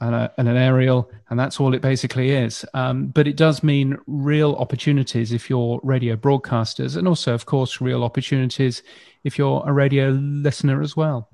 [0.02, 2.64] and, a, and an aerial, and that's all it basically is.
[2.74, 7.80] Um, but it does mean real opportunities if you're radio broadcasters, and also, of course,
[7.80, 8.82] real opportunities
[9.24, 11.30] if you're a radio listener as well.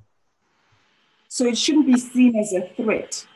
[1.28, 3.26] So it shouldn't be seen as a threat.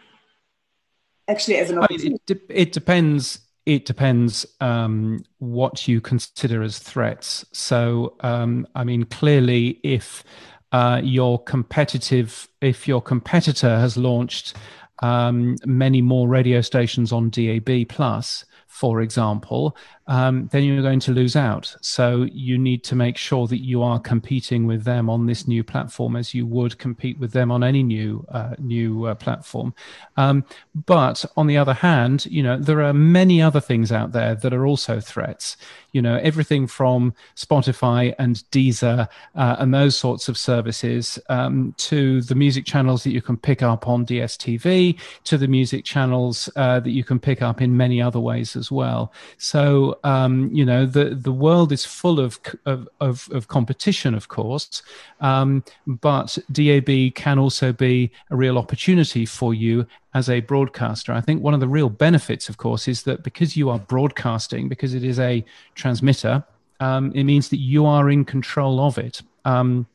[1.27, 2.07] Actually, as an opportunity.
[2.07, 7.45] I mean, it, de- it depends it depends um, what you consider as threats.
[7.53, 10.25] So, um, I mean, clearly, if
[10.73, 14.57] uh, your competitive, if your competitor has launched
[15.03, 19.77] um, many more radio stations on DAB plus, for example,
[20.11, 21.75] um, then you're going to lose out.
[21.83, 25.63] So you need to make sure that you are competing with them on this new
[25.63, 29.73] platform as you would compete with them on any new uh, new uh, platform.
[30.17, 30.45] Um,
[30.75, 34.53] but on the other hand, you know there are many other things out there that
[34.53, 35.57] are also threats.
[35.93, 42.21] You know everything from Spotify and Deezer uh, and those sorts of services um, to
[42.23, 46.81] the music channels that you can pick up on DSTV to the music channels uh,
[46.81, 49.13] that you can pick up in many other ways as well.
[49.39, 54.29] So um, you know the the world is full of of of, of competition, of
[54.29, 54.83] course,
[55.21, 61.13] um, but DAB can also be a real opportunity for you as a broadcaster.
[61.13, 64.69] I think one of the real benefits, of course, is that because you are broadcasting,
[64.69, 66.45] because it is a transmitter,
[66.81, 69.23] um, it means that you are in control of it.
[69.45, 69.87] Um,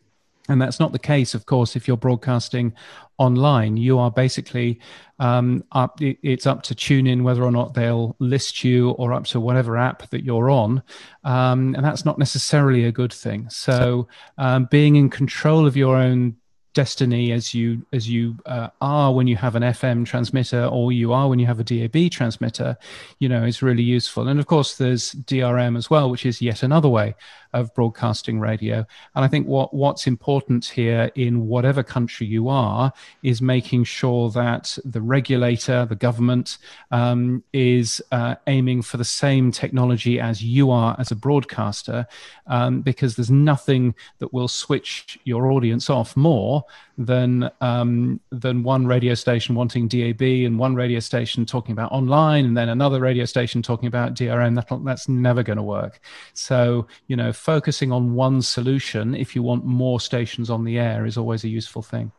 [0.47, 2.73] and that's not the case, of course, if you're broadcasting
[3.17, 3.77] online.
[3.77, 4.79] You are basically
[5.19, 9.39] um, up, it's up to TuneIn whether or not they'll list you or up to
[9.39, 10.83] whatever app that you're on.
[11.23, 13.49] Um, and that's not necessarily a good thing.
[13.49, 16.35] So um, being in control of your own
[16.75, 21.13] destiny as you as you uh, are when you have an FM transmitter or you
[21.13, 22.77] are when you have a DAB transmitter,
[23.17, 24.27] you know, is really useful.
[24.27, 27.15] And of course, there's DRM as well, which is yet another way
[27.55, 28.85] of broadcasting radio.
[29.15, 32.91] And I think what what's important here in whatever country you are
[33.23, 36.57] is making sure that the regulator, the government,
[36.91, 42.05] um, is uh, aiming for the same technology as you are as a broadcaster,
[42.47, 46.65] um, because there's nothing that will switch your audience off more
[46.97, 52.45] than um, than one radio station wanting DAB and one radio station talking about online
[52.45, 54.55] and then another radio station talking about DRM.
[54.55, 55.99] That, that's never going to work.
[56.33, 61.05] So you know, focusing on one solution if you want more stations on the air
[61.05, 62.11] is always a useful thing.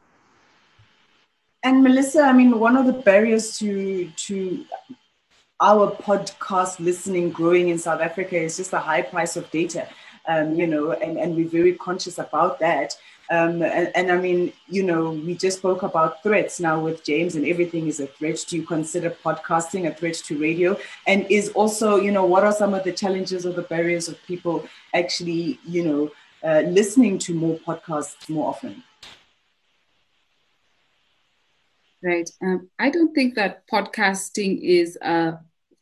[1.65, 4.65] And Melissa, I mean, one of the barriers to to
[5.61, 9.89] our podcast listening growing in South Africa is just the high price of data.
[10.29, 12.97] Um, you know, and, and we're very conscious about that.
[13.31, 17.35] Um, and, and, I mean, you know, we just spoke about threats now with James,
[17.35, 18.45] and everything is a threat.
[18.49, 20.79] Do you consider podcasting a threat to radio?
[21.07, 24.23] And is also, you know, what are some of the challenges or the barriers of
[24.27, 26.11] people actually, you know,
[26.45, 28.83] uh, listening to more podcasts more often?
[32.03, 32.31] Right.
[32.43, 35.39] Um, I don't think that podcasting is a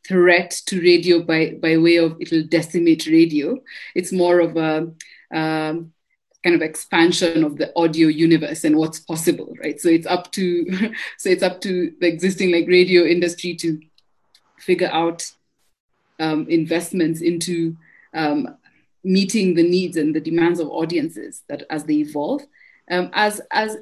[0.07, 3.59] threat to radio by, by way of it'll decimate radio.
[3.95, 4.93] It's more of a
[5.35, 5.93] um,
[6.45, 9.81] kind of expansion of the audio universe and what's possible, right?
[9.81, 13.81] So it's up to so it's up to the existing like radio industry to
[14.59, 15.29] figure out
[16.21, 17.77] um, investments into
[18.13, 18.57] um,
[19.03, 22.43] meeting the needs and the demands of audiences that as they evolve.
[22.91, 23.79] Um, as as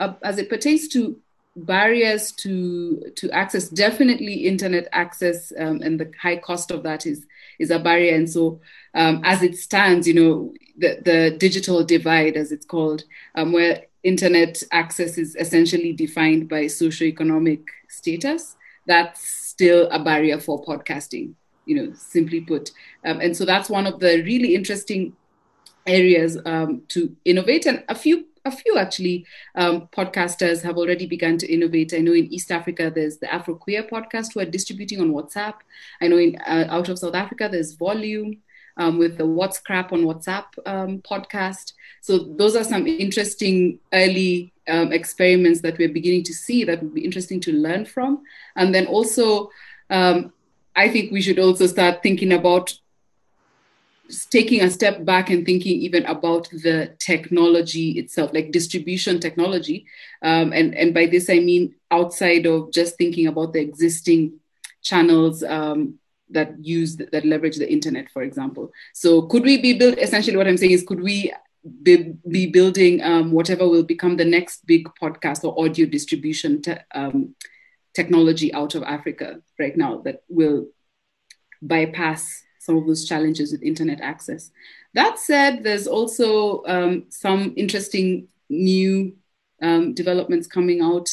[0.00, 1.20] uh, as it pertains to
[1.54, 7.24] barriers to to access, definitely internet access um, and the high cost of that is
[7.58, 8.14] is a barrier.
[8.14, 8.60] And so,
[8.94, 13.04] um, as it stands, you know, the, the digital divide, as it's called,
[13.34, 18.56] um, where internet access is essentially defined by socioeconomic status,
[18.86, 21.34] that's still a barrier for podcasting,
[21.66, 22.70] you know, simply put.
[23.04, 25.14] Um, and so that's one of the really interesting
[25.86, 27.66] areas um, to innovate.
[27.66, 31.94] And a few a few actually um, podcasters have already begun to innovate.
[31.94, 35.54] I know in East Africa there's the Afro Queer podcast who are distributing on WhatsApp.
[36.00, 38.38] I know in uh, out of South Africa there's Volume
[38.78, 41.74] um, with the What's Crap on WhatsApp um, podcast.
[42.00, 46.94] So those are some interesting early um, experiments that we're beginning to see that would
[46.94, 48.22] be interesting to learn from.
[48.56, 49.50] And then also,
[49.90, 50.32] um,
[50.76, 52.72] I think we should also start thinking about
[54.30, 59.86] taking a step back and thinking even about the technology itself, like distribution technology.
[60.22, 64.40] Um, and, and by this, I mean outside of just thinking about the existing
[64.82, 65.98] channels um,
[66.30, 68.72] that use, that leverage the internet, for example.
[68.94, 71.32] So could we be built, essentially what I'm saying is, could we
[71.82, 76.76] be, be building um, whatever will become the next big podcast or audio distribution te-
[76.94, 77.34] um,
[77.94, 80.68] technology out of Africa right now that will
[81.60, 84.50] bypass some of those challenges with internet access.
[84.92, 89.16] That said, there's also um, some interesting new
[89.62, 91.08] um, developments coming out,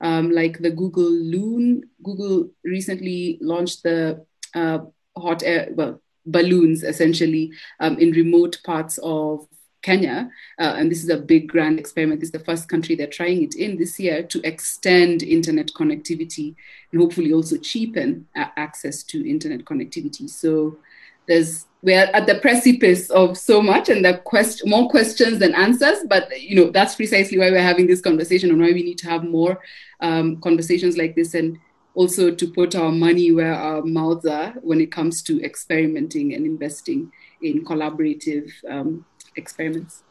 [0.00, 1.90] um, like the Google Loon.
[2.04, 4.24] Google recently launched the
[4.54, 4.78] uh,
[5.16, 9.48] hot air, well, balloons essentially um, in remote parts of
[9.84, 12.20] Kenya, uh, and this is a big grand experiment.
[12.20, 16.56] This is the first country they're trying it in this year to extend internet connectivity
[16.90, 20.28] and hopefully also cheapen uh, access to internet connectivity.
[20.30, 20.78] So
[21.28, 25.98] there's we're at the precipice of so much and the quest- more questions than answers
[26.08, 29.08] but you know that's precisely why we're having this conversation and why we need to
[29.08, 29.60] have more
[30.00, 31.58] um, conversations like this and
[31.94, 36.44] also to put our money where our mouths are when it comes to experimenting and
[36.44, 37.10] investing
[37.42, 39.04] in collaborative um,
[39.36, 40.02] experiments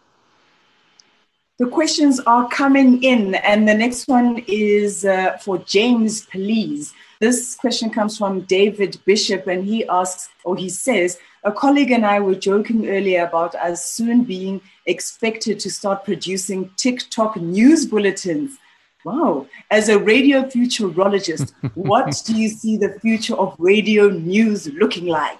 [1.59, 6.93] the questions are coming in, and the next one is uh, for James, please.
[7.19, 12.05] This question comes from David Bishop, and he asks, or he says, a colleague and
[12.05, 18.57] I were joking earlier about us soon being expected to start producing TikTok news bulletins.
[19.05, 19.47] Wow.
[19.69, 25.39] As a radio futurologist, what do you see the future of radio news looking like?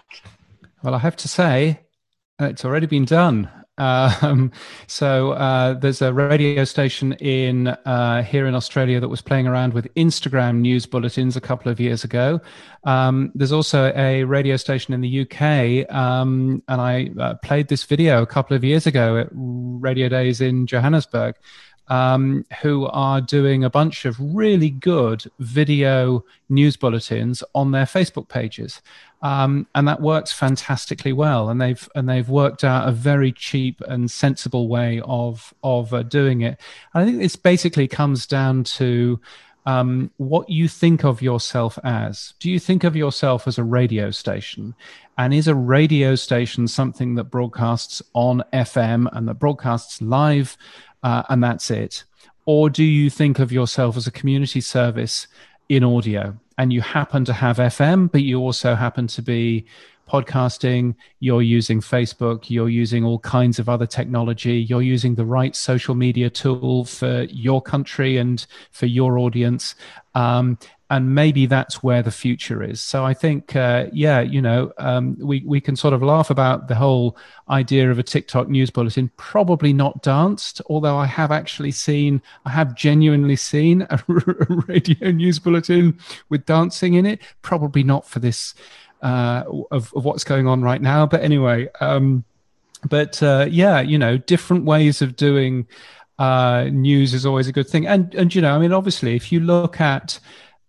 [0.83, 1.79] Well, I have to say,
[2.39, 3.49] it's already been done.
[3.77, 4.51] Um,
[4.87, 9.73] so uh, there's a radio station in uh, here in Australia that was playing around
[9.73, 12.39] with Instagram news bulletins a couple of years ago.
[12.83, 17.83] Um, there's also a radio station in the UK, um, and I uh, played this
[17.83, 21.35] video a couple of years ago at Radio Days in Johannesburg.
[21.89, 28.29] Um, who are doing a bunch of really good video news bulletins on their Facebook
[28.29, 28.81] pages
[29.23, 31.49] um, and that works fantastically well.
[31.49, 36.03] And they've and they've worked out a very cheap and sensible way of of uh,
[36.03, 36.59] doing it.
[36.93, 39.19] I think this basically comes down to
[39.65, 42.33] um, what you think of yourself as.
[42.39, 44.75] Do you think of yourself as a radio station?
[45.17, 50.57] And is a radio station something that broadcasts on FM and that broadcasts live
[51.03, 52.03] uh, and that's it?
[52.45, 55.27] Or do you think of yourself as a community service
[55.69, 59.65] in audio and you happen to have FM, but you also happen to be
[60.07, 65.55] podcasting, you're using Facebook, you're using all kinds of other technology, you're using the right
[65.55, 69.75] social media tool for your country and for your audience.
[70.15, 70.57] Um,
[70.93, 72.79] and maybe that's where the future is.
[72.79, 76.67] So I think, uh, yeah, you know, um, we we can sort of laugh about
[76.67, 77.17] the whole
[77.49, 79.09] idea of a TikTok news bulletin.
[79.17, 84.03] Probably not danced, although I have actually seen, I have genuinely seen a
[84.67, 85.97] radio news bulletin
[86.29, 87.21] with dancing in it.
[87.41, 88.53] Probably not for this
[89.03, 91.05] uh, of, of what's going on right now.
[91.05, 92.23] But anyway, um,
[92.89, 95.67] but uh, yeah, you know, different ways of doing
[96.17, 97.85] uh, news is always a good thing.
[97.85, 100.19] And and you know, I mean, obviously, if you look at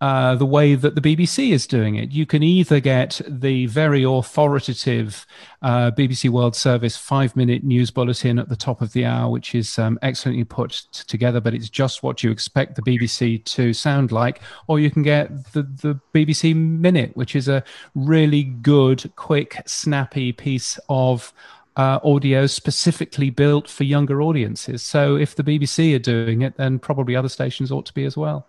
[0.05, 2.11] uh, the way that the BBC is doing it.
[2.11, 5.25] You can either get the very authoritative
[5.63, 9.55] uh, BBC World Service five minute news bulletin at the top of the hour, which
[9.55, 10.73] is um, excellently put
[11.07, 15.01] together, but it's just what you expect the BBC to sound like, or you can
[15.01, 17.63] get the, the BBC Minute, which is a
[17.95, 21.33] really good, quick, snappy piece of.
[21.77, 24.81] Uh, audio specifically built for younger audiences.
[24.81, 28.15] So, if the BBC are doing it, then probably other stations ought to be as
[28.15, 28.47] well.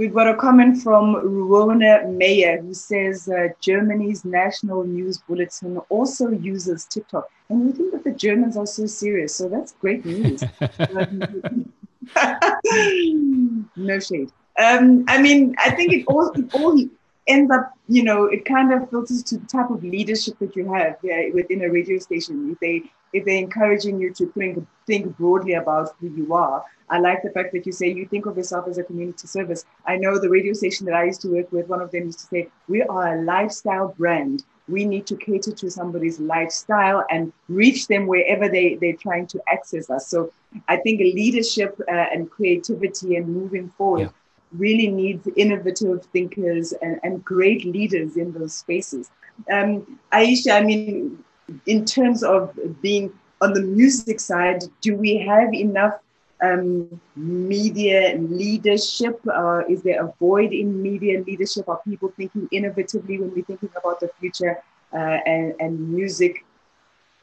[0.00, 6.30] We've got a comment from Ruona Meyer who says uh, Germany's national news bulletin also
[6.30, 7.28] uses TikTok.
[7.50, 9.34] And we think that the Germans are so serious.
[9.34, 10.42] So that's great news.
[13.76, 14.32] no shade.
[14.58, 16.82] Um, I mean, I think it all, it all
[17.26, 20.72] ends up, you know, it kind of filters to the type of leadership that you
[20.72, 22.52] have yeah, within a radio station.
[22.52, 26.98] If they if they're encouraging you to think think broadly about who you are, I
[26.98, 29.64] like the fact that you say you think of yourself as a community service.
[29.86, 32.18] I know the radio station that I used to work with, one of them used
[32.20, 34.44] to say, We are a lifestyle brand.
[34.68, 39.40] We need to cater to somebody's lifestyle and reach them wherever they, they're trying to
[39.48, 40.08] access us.
[40.08, 40.32] So
[40.68, 44.08] I think leadership uh, and creativity and moving forward yeah.
[44.52, 49.10] really needs innovative thinkers and, and great leaders in those spaces.
[49.50, 51.24] Um, Aisha, I mean,
[51.66, 55.98] in terms of being on the music side, do we have enough
[56.42, 59.20] um, media leadership?
[59.26, 61.68] Uh, is there a void in media leadership?
[61.68, 66.44] Are people thinking innovatively when we're thinking about the future uh, and, and music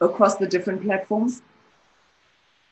[0.00, 1.42] across the different platforms?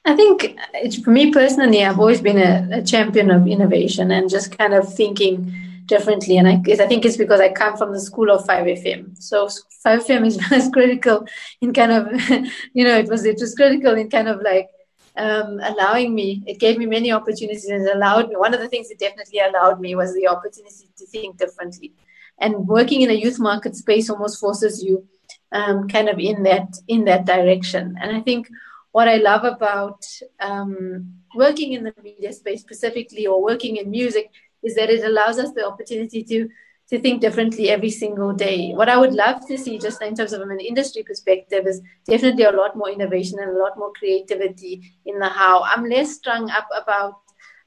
[0.04, 0.56] I think
[1.02, 4.94] for me personally, I've always been a, a, champion of innovation and just kind of
[4.94, 5.52] thinking
[5.86, 6.36] differently.
[6.36, 9.22] And I, I think it's because I come from the school of 5FM.
[9.22, 9.48] So
[9.86, 11.26] 5FM is, is critical
[11.60, 12.08] in kind of,
[12.72, 14.68] you know, it was it was critical in kind of like
[15.16, 18.36] um, allowing me, it gave me many opportunities and allowed me.
[18.36, 21.92] One of the things it definitely allowed me was the opportunity to think differently.
[22.38, 25.06] And working in a youth market space almost forces you
[25.52, 27.96] um, kind of in that in that direction.
[28.00, 28.48] And I think
[28.92, 30.04] what I love about
[30.40, 34.30] um, working in the media space specifically or working in music
[34.66, 36.48] is that it allows us the opportunity to
[36.88, 38.72] to think differently every single day.
[38.72, 42.44] What I would love to see, just in terms of an industry perspective, is definitely
[42.44, 45.64] a lot more innovation and a lot more creativity in the how.
[45.64, 47.14] I'm less strung up about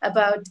[0.01, 0.47] about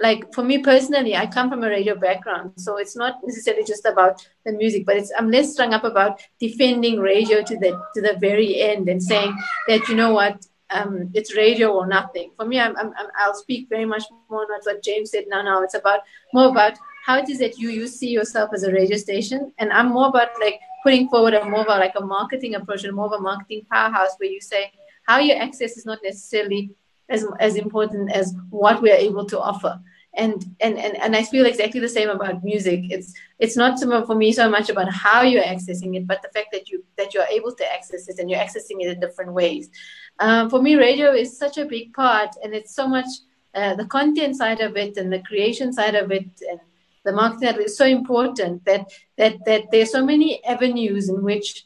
[0.00, 3.86] like for me personally, I come from a radio background, so it's not necessarily just
[3.86, 8.02] about the music, but it's I'm less strung up about defending radio to the to
[8.02, 9.34] the very end and saying
[9.68, 12.32] that you know what um, it's radio or nothing.
[12.36, 15.42] For me, I'm, I'm, I'll speak very much more about what James said now.
[15.42, 16.00] Now it's about
[16.32, 19.72] more about how it is that you you see yourself as a radio station and
[19.72, 22.94] i'm more about like putting forward a more of a, like a marketing approach and
[22.94, 24.70] more of a marketing powerhouse where you say
[25.04, 26.70] how you access is not necessarily
[27.08, 29.78] as, as important as what we are able to offer
[30.14, 32.84] and, and and and I feel exactly the same about music.
[32.90, 36.28] It's it's not so for me so much about how you're accessing it, but the
[36.28, 39.32] fact that you that you're able to access it and you're accessing it in different
[39.32, 39.70] ways.
[40.18, 43.06] Um, for me, radio is such a big part, and it's so much
[43.54, 46.60] uh, the content side of it and the creation side of it, and
[47.04, 51.64] the marketing is so important that that that there's so many avenues in which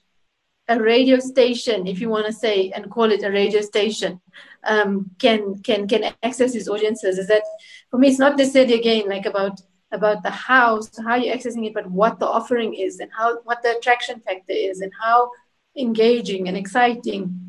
[0.68, 4.20] a radio station, if you want to say and call it a radio station,
[4.64, 7.18] um, can can can access its audiences.
[7.18, 7.42] Is that
[7.90, 8.08] for me?
[8.08, 9.60] It's not necessarily again like about
[9.92, 13.62] about the house, how you're accessing it, but what the offering is and how what
[13.62, 15.30] the attraction factor is and how
[15.76, 17.46] engaging and exciting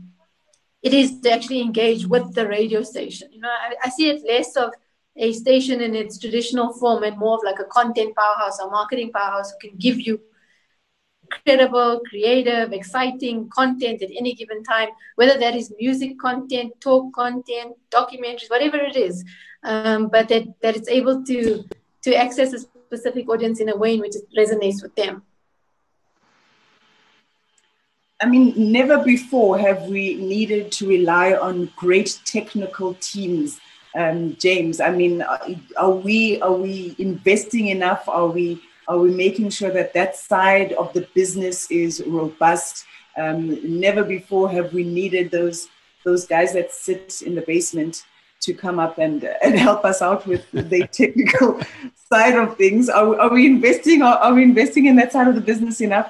[0.84, 3.30] it is to actually engage with the radio station.
[3.32, 4.72] You know, I, I see it less of
[5.16, 9.12] a station in its traditional form and more of like a content powerhouse or marketing
[9.12, 10.20] powerhouse who can give you
[11.30, 17.76] credible, creative, exciting content at any given time, whether that is music content, talk content,
[17.92, 19.26] documentaries, whatever it is.
[19.64, 21.64] Um, but that, that it's able to
[22.04, 25.24] to access a specific audience in a way in which it resonates with them.
[28.22, 33.60] I mean, never before have we needed to rely on great technical teams.
[33.96, 35.24] Um, James, I mean,
[35.78, 38.08] are we are we investing enough?
[38.08, 42.86] Are we are we making sure that that side of the business is robust?
[43.18, 45.68] Um, never before have we needed those
[46.04, 48.04] those guys that sit in the basement
[48.42, 51.62] to come up and and help us out with the technical
[51.96, 52.90] side of things.
[52.90, 54.02] Are, are we investing?
[54.02, 56.10] Are, are we investing in that side of the business enough?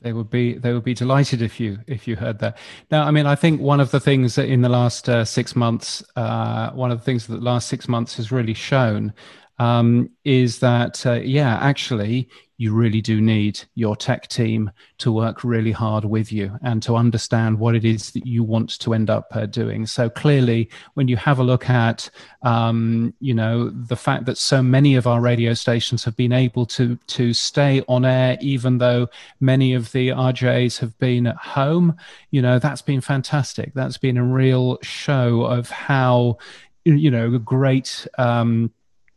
[0.00, 2.58] They would be they would be delighted if you if you heard that.
[2.90, 5.54] Now, I mean, I think one of the things that in the last uh, six
[5.54, 9.12] months, uh, one of the things that the last six months has really shown
[9.58, 12.28] um, is that uh, yeah, actually,
[12.62, 16.94] you really do need your tech team to work really hard with you and to
[16.94, 19.84] understand what it is that you want to end up uh, doing.
[19.84, 22.08] So clearly, when you have a look at,
[22.42, 26.64] um, you know, the fact that so many of our radio stations have been able
[26.66, 29.08] to to stay on air, even though
[29.40, 31.96] many of the RJs have been at home,
[32.30, 33.74] you know, that's been fantastic.
[33.74, 36.38] That's been a real show of how,
[36.84, 38.06] you know, great.
[38.18, 38.72] Um,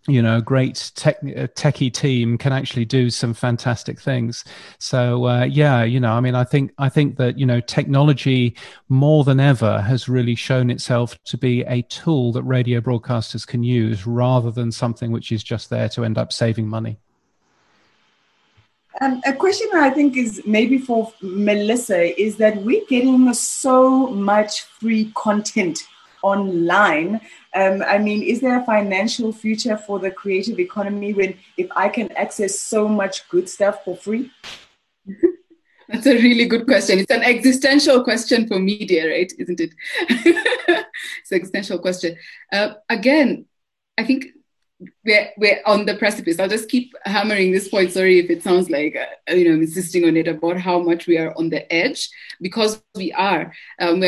[0.07, 4.43] you know, great tech, techie team can actually do some fantastic things.
[4.77, 8.55] So uh, yeah, you know, I mean, I think I think that you know, technology
[8.87, 13.63] more than ever has really shown itself to be a tool that radio broadcasters can
[13.63, 16.99] use, rather than something which is just there to end up saving money.
[19.01, 24.61] Um, a question I think is maybe for Melissa is that we're getting so much
[24.61, 25.79] free content
[26.21, 27.19] online.
[27.55, 31.87] Um, I mean, is there a financial future for the creative economy when if I
[31.87, 34.29] can access so much good stuff for free?
[35.87, 36.99] That's a really good question.
[36.99, 39.31] It's an existential question for media, right?
[39.37, 39.73] Isn't it?
[40.09, 42.17] it's an existential question.
[42.51, 43.45] Uh, again,
[43.97, 44.25] I think
[45.03, 46.39] we're, we're on the precipice.
[46.39, 47.91] I'll just keep hammering this point.
[47.91, 51.07] Sorry if it sounds like, uh, you know, I'm insisting on it about how much
[51.07, 52.09] we are on the edge
[52.41, 53.53] because we are.
[53.79, 54.03] Um,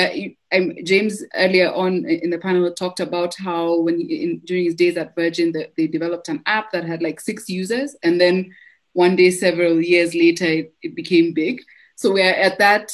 [0.53, 4.75] um, James earlier on in the panel talked about how when he, in, during his
[4.75, 7.95] days at Virgin, the, they developed an app that had like six users.
[8.03, 8.53] And then
[8.93, 11.61] one day, several years later, it, it became big.
[11.95, 12.91] So we're at that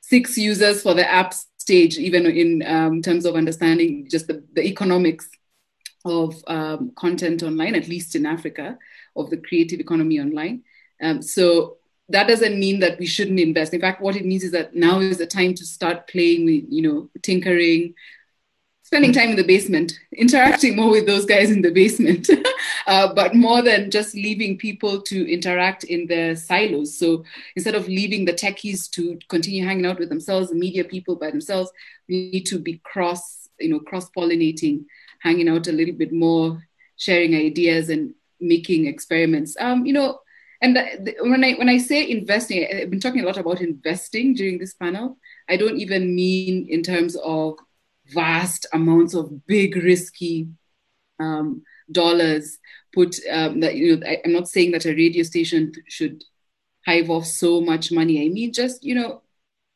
[0.00, 4.62] six users for the app stage, even in um, terms of understanding just the, the
[4.62, 5.28] economics
[6.04, 8.78] of um, content online, at least in Africa,
[9.16, 10.62] of the creative economy online.
[11.02, 11.78] Um, so
[12.08, 13.72] that doesn't mean that we shouldn't invest.
[13.72, 16.64] In fact, what it means is that now is the time to start playing with,
[16.68, 17.94] you know, tinkering,
[18.82, 22.28] spending time in the basement, interacting more with those guys in the basement,
[22.86, 26.98] uh, but more than just leaving people to interact in their silos.
[26.98, 27.24] So
[27.56, 31.30] instead of leaving the techies to continue hanging out with themselves, the media people by
[31.30, 31.72] themselves,
[32.08, 34.84] we need to be cross, you know, cross pollinating
[35.24, 36.62] hanging out a little bit more,
[36.96, 39.56] sharing ideas and making experiments.
[39.58, 40.20] Um, you know,
[40.60, 44.34] and the, when I when I say investing, I've been talking a lot about investing
[44.34, 45.18] during this panel.
[45.48, 47.58] I don't even mean in terms of
[48.06, 50.48] vast amounts of big risky
[51.18, 52.58] um, dollars
[52.94, 53.18] put.
[53.30, 56.22] Um, that you know, I, I'm not saying that a radio station should
[56.86, 58.24] hive off so much money.
[58.24, 59.22] I mean, just you know,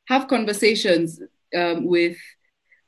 [0.06, 1.20] have conversations
[1.54, 2.18] um, with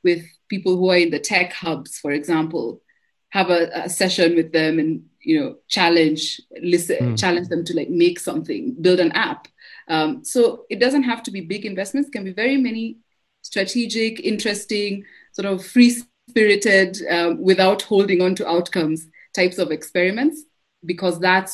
[0.03, 2.81] with people who are in the tech hubs, for example,
[3.29, 7.19] have a, a session with them and you know challenge listen mm.
[7.19, 9.47] challenge them to like make something build an app.
[9.87, 12.09] Um, so it doesn't have to be big investments.
[12.09, 12.97] It can be very many
[13.41, 15.91] strategic interesting sort of free
[16.29, 20.43] spirited um, without holding on to outcomes types of experiments
[20.85, 21.53] because that's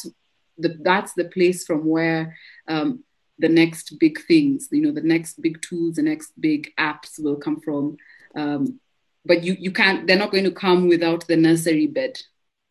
[0.58, 2.36] the that's the place from where
[2.68, 3.04] um,
[3.40, 7.40] the next big things you know the next big tools the next big apps will
[7.46, 7.98] come from.
[8.36, 8.80] Um,
[9.28, 12.20] but you you can't they're not going to come without the nursery bed.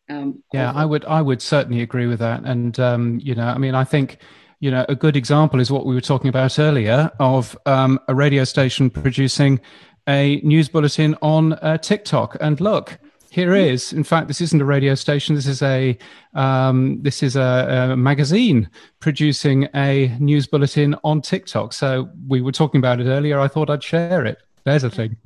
[0.09, 2.43] Um, yeah i would i would certainly agree with that.
[2.45, 4.19] And um, you know i mean i think
[4.59, 8.15] you know a good example is what we were talking about earlier of um, a
[8.15, 9.59] radio station producing
[10.07, 12.37] a news bulletin on uh, tiktok.
[12.39, 12.97] And look
[13.29, 15.35] here is in fact this isn't a radio station.
[15.35, 15.97] This is a
[16.33, 18.69] um, this is a, a, magazine
[19.01, 21.73] producing a news bulletin on tiktok.
[21.73, 23.39] So we were talking about it earlier.
[23.39, 24.41] I thought i'd share it.
[24.63, 25.17] There's a thing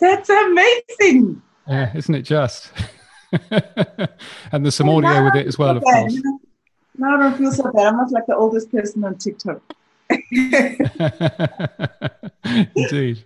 [0.00, 1.42] that's amazing.
[1.68, 2.72] Yeah, isn't it just?
[3.50, 6.20] and there's some audio with it as well, of course.
[6.98, 7.86] Now I don't feel so bad.
[7.86, 9.62] I'm not like the oldest person on TikTok.
[12.74, 13.24] Indeed.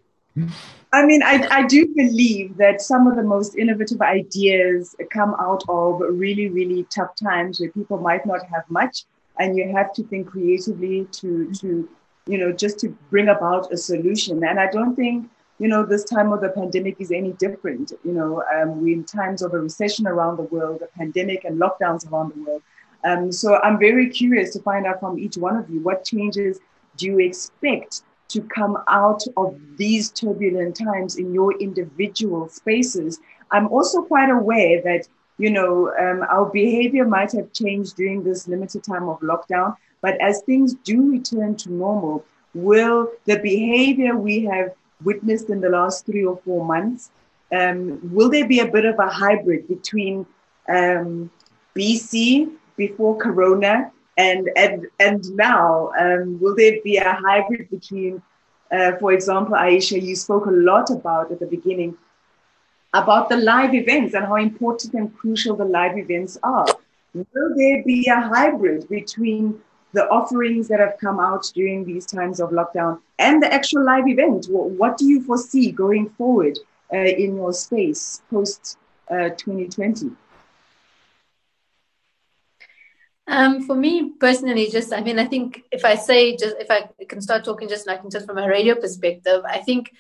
[0.93, 5.65] I mean, I, I do believe that some of the most innovative ideas come out
[5.69, 9.05] of really, really tough times where people might not have much,
[9.39, 11.89] and you have to think creatively to, to,
[12.27, 14.45] you know, just to bring about a solution.
[14.45, 15.29] And I don't think
[15.65, 17.95] you know, this time of the pandemic is any different.
[18.05, 21.59] You know, um, we're in times of a recession around the world, a pandemic and
[21.59, 22.63] lockdowns around the world.
[23.03, 26.61] Um, so I'm very curious to find out from each one of you what changes
[26.99, 33.21] do you expect to come out of these turbulent times in your individual spaces?
[33.51, 35.09] I'm also quite aware that
[35.39, 40.21] you know um, our behavior might have changed during this limited time of lockdown, but
[40.21, 46.07] as things do return to normal, will the behavior we have witnessed in the last
[46.07, 47.11] three or four months,
[47.53, 50.27] um, will there be a bit of a hybrid between
[50.69, 51.31] um,
[51.77, 55.93] BC before Corona and and and now?
[55.99, 58.23] Um, will there be a hybrid between,
[58.73, 61.97] uh, for example, Aisha, you spoke a lot about at the beginning
[62.95, 66.67] about the live events and how important and crucial the live events are.
[67.13, 69.61] Will there be a hybrid between
[69.95, 74.07] the offerings that have come out during these times of lockdown and the actual live
[74.09, 74.47] event.
[74.51, 76.59] What do you foresee going forward
[76.93, 78.77] uh, in your space post
[79.11, 80.11] uh, 2020?
[83.27, 86.91] Um, for me personally, just I mean, I think if I say just if I
[87.09, 89.93] can start talking just like just from a radio perspective, I think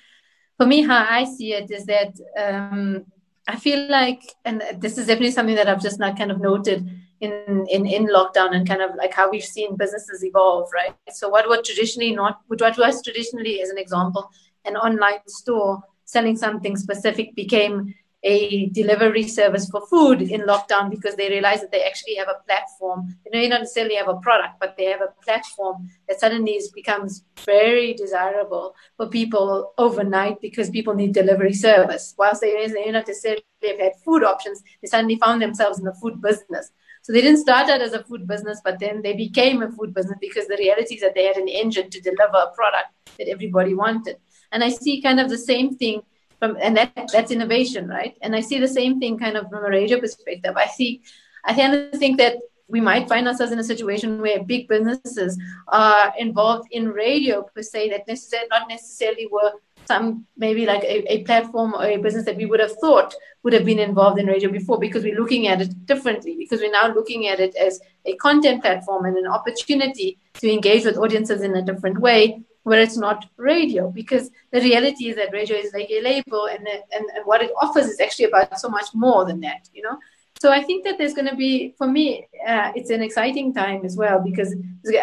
[0.59, 3.07] for me how I see it is that um,
[3.49, 6.88] I feel like, and this is definitely something that I've just not kind of noted
[7.25, 10.95] in, in, in lockdown and kind of like how we've seen businesses evolve, right?
[11.11, 14.31] So what was traditionally not, what was traditionally, as an example,
[14.64, 17.95] an online store selling something specific became
[18.25, 22.43] a delivery service for food in lockdown because they realized that they actually have a
[22.47, 23.14] platform.
[23.25, 26.59] You know, you not necessarily have a product, but they have a platform that suddenly
[26.75, 32.14] becomes very desirable for people overnight because people need delivery service.
[32.18, 35.95] Whilst they may not necessarily have had food options, they suddenly found themselves in the
[35.95, 36.70] food business.
[37.05, 39.92] So they didn't start out as a food business, but then they became a food
[39.92, 42.88] business because the reality is that they had an engine to deliver a product
[43.18, 44.16] that everybody wanted.
[44.52, 46.00] And I see kind of the same thing
[46.38, 48.16] from, and that that's innovation, right?
[48.22, 50.57] And I see the same thing kind of from a radio perspective.
[50.57, 51.02] I see,
[51.44, 52.38] I kind of think that
[52.68, 55.38] we might find ourselves in a situation where big businesses
[55.68, 59.52] are involved in radio per se that necessarily not necessarily were
[59.87, 63.53] some maybe like a, a platform or a business that we would have thought would
[63.53, 66.93] have been involved in radio before because we're looking at it differently because we're now
[66.93, 71.55] looking at it as a content platform and an opportunity to engage with audiences in
[71.57, 73.91] a different way where it's not radio.
[73.91, 77.53] Because the reality is that radio is like a label and, and, and what it
[77.61, 79.99] offers is actually about so much more than that you know?
[80.41, 83.82] So i think that there's going to be for me uh, it's an exciting time
[83.85, 84.55] as well because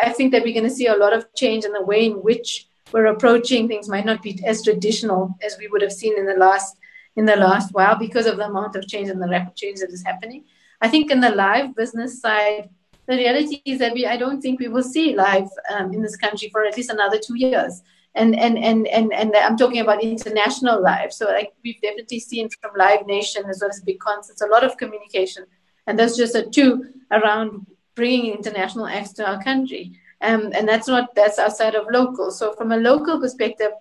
[0.03, 2.13] i think that we're going to see a lot of change in the way in
[2.21, 6.25] which we're approaching things might not be as traditional as we would have seen in
[6.25, 6.77] the last
[7.15, 9.89] in the last while because of the amount of change and the rapid change that
[9.89, 10.45] is happening.
[10.79, 12.69] I think in the live business side,
[13.05, 16.15] the reality is that we I don't think we will see live um, in this
[16.15, 17.81] country for at least another two years.
[18.15, 21.13] And and and and and I'm talking about international live.
[21.13, 24.65] So like we've definitely seen from Live Nation as well as big concerts a lot
[24.65, 25.45] of communication,
[25.87, 27.65] and that's just a two around
[27.95, 32.31] bringing international acts to our country um, and that's not that's outside of local.
[32.31, 33.71] So from a local perspective,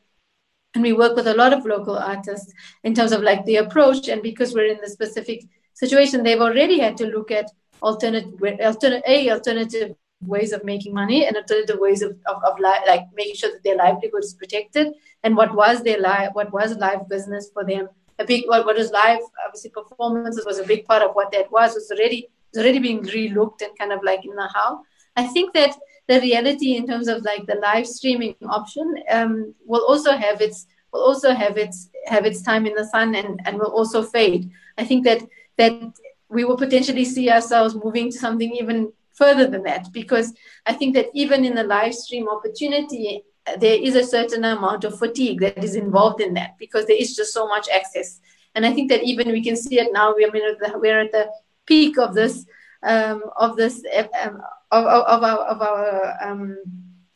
[0.74, 2.52] and we work with a lot of local artists
[2.84, 6.78] in terms of like the approach, and because we're in the specific situation, they've already
[6.78, 7.50] had to look at
[7.82, 8.32] alternative,
[8.62, 13.04] alternate, a alternative ways of making money and alternative ways of, of, of li- like
[13.14, 14.92] making sure that their livelihood is protected
[15.24, 17.88] and what was their life what was live business for them.
[18.18, 21.50] A big what, what was live obviously performances was a big part of what that
[21.50, 21.74] was.
[21.74, 24.82] Was already was already being relooked and kind of like in the how.
[25.16, 25.74] I think that
[26.10, 30.66] the reality in terms of like the live streaming option um, will also have its
[30.92, 34.50] will also have its have its time in the sun and and will also fade.
[34.76, 35.22] I think that
[35.56, 35.72] that
[36.28, 40.34] we will potentially see ourselves moving to something even further than that because
[40.66, 43.22] I think that even in the live stream opportunity
[43.58, 47.16] there is a certain amount of fatigue that is involved in that because there is
[47.16, 48.20] just so much access.
[48.54, 50.14] And I think that even we can see it now.
[50.14, 51.30] We're, we're at the
[51.66, 52.46] peak of this
[52.82, 53.82] um, of this
[54.22, 54.40] um,
[54.70, 56.58] of, of, our of our um,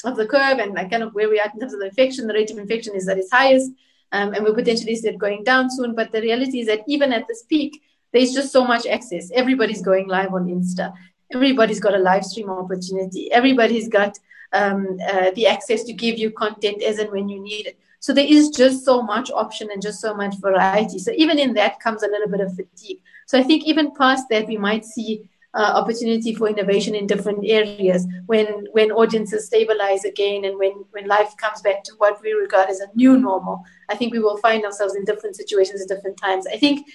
[0.04, 2.26] of the curve and like kind of where we are in terms of the infection.
[2.26, 3.70] The rate of infection is at its highest,
[4.12, 5.94] um, and we potentially see it going down soon.
[5.94, 7.82] But the reality is that even at this peak,
[8.12, 9.30] there's just so much access.
[9.32, 10.92] Everybody's going live on Insta.
[11.32, 13.32] Everybody's got a live stream opportunity.
[13.32, 14.18] Everybody's got
[14.52, 17.78] um, uh, the access to give you content as and when you need it.
[17.98, 20.98] So there is just so much option and just so much variety.
[20.98, 23.00] So even in that comes a little bit of fatigue.
[23.26, 27.44] So I think even past that, we might see uh, opportunity for innovation in different
[27.44, 32.32] areas when when audiences stabilize again and when when life comes back to what we
[32.32, 35.88] regard as a new normal i think we will find ourselves in different situations at
[35.88, 36.86] different times i think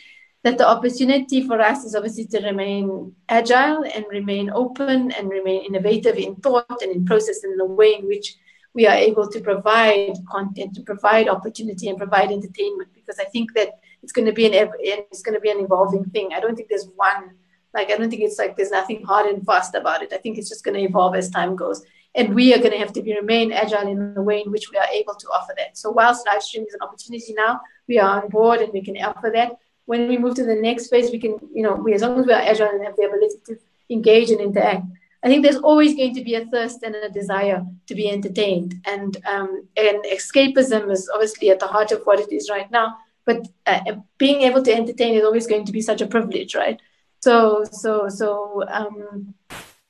[0.44, 5.66] that the opportunity for us is obviously to remain agile and remain open and remain
[5.66, 8.36] innovative in thought and in process and in the way in which
[8.74, 12.90] we are able to provide content, to provide opportunity, and provide entertainment.
[12.94, 14.70] Because I think that it's going to be an
[15.12, 16.30] it's going to be an evolving thing.
[16.34, 17.32] I don't think there's one
[17.74, 20.14] like I don't think it's like there's nothing hard and fast about it.
[20.14, 21.84] I think it's just going to evolve as time goes,
[22.16, 24.72] and we are going to have to be remain agile in the way in which
[24.72, 25.78] we are able to offer that.
[25.78, 28.98] So whilst live stream is an opportunity now, we are on board and we can
[28.98, 29.58] offer that.
[29.86, 32.26] When we move to the next phase, we can you know we as long as
[32.26, 33.60] we are agile and have the ability to
[33.90, 34.86] engage and interact,
[35.24, 38.76] I think there's always going to be a thirst and a desire to be entertained,
[38.86, 42.98] and um, and escapism is obviously at the heart of what it is right now.
[43.26, 43.82] But uh,
[44.18, 46.80] being able to entertain is always going to be such a privilege, right?
[47.22, 49.34] So so so um,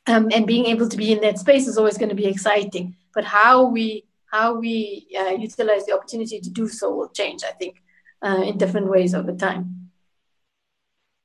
[0.08, 2.96] um, and being able to be in that space is always going to be exciting.
[3.14, 7.52] But how we how we uh, utilize the opportunity to do so will change, I
[7.52, 7.82] think,
[8.22, 9.90] uh, in different ways over time.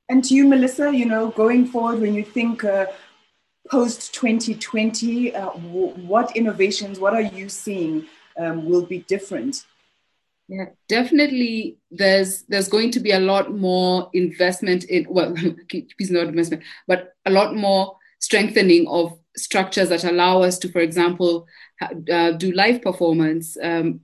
[0.09, 2.87] And to you, Melissa, you know, going forward, when you think uh,
[3.71, 8.07] post 2020, uh, w- what innovations, what are you seeing
[8.39, 9.65] um, will be different?
[10.49, 11.78] Yeah, definitely.
[11.90, 15.34] There's there's going to be a lot more investment in well,
[16.11, 21.47] not investment, but a lot more strengthening of structures that allow us to, for example,
[22.12, 24.01] uh, do live performance, um,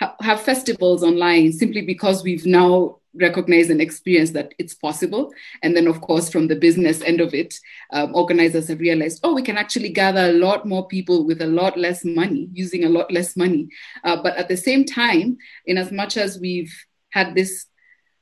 [0.00, 5.32] ha- have festivals online, simply because we've now recognize and experience that it's possible.
[5.62, 7.58] And then, of course, from the business end of it,
[7.92, 11.46] um, organizers have realized, oh, we can actually gather a lot more people with a
[11.46, 13.68] lot less money, using a lot less money.
[14.04, 16.74] Uh, but at the same time, in as much as we've
[17.10, 17.66] had this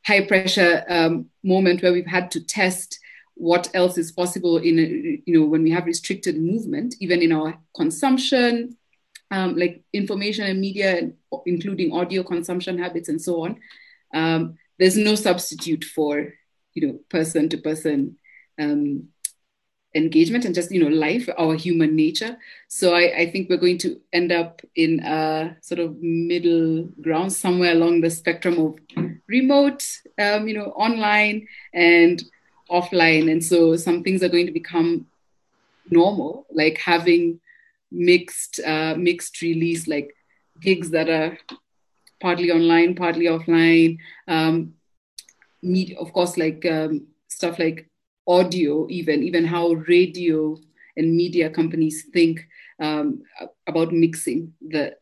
[0.07, 3.01] high pressure um, moment where we've had to test
[3.35, 7.33] what else is possible in a, you know when we have restricted movement even in
[7.33, 8.77] our consumption
[9.31, 11.11] um, like information and media
[11.45, 13.61] including audio consumption habits and so on
[14.15, 16.33] um, there's no substitute for
[16.75, 18.17] you know person to person
[18.61, 19.09] um,
[19.95, 22.37] engagement and just you know life our human nature.
[22.69, 27.33] So I, I, think we're going to end up in a sort of middle ground
[27.33, 28.77] somewhere along the spectrum of
[29.27, 29.87] remote
[30.19, 32.23] um, you know online and
[32.71, 33.31] offline.
[33.31, 35.07] And so some things are going to become
[35.91, 37.41] normal like having
[37.91, 40.15] mixed uh, mixed release like
[40.61, 41.39] gigs that are
[42.27, 43.99] partly online, partly offline.
[44.27, 44.75] Um,
[45.63, 47.89] meet, of course, like um, stuff like
[48.27, 50.59] audio, even even how radio
[50.97, 52.45] and media companies think
[52.83, 53.23] um,
[53.69, 54.97] about mixing the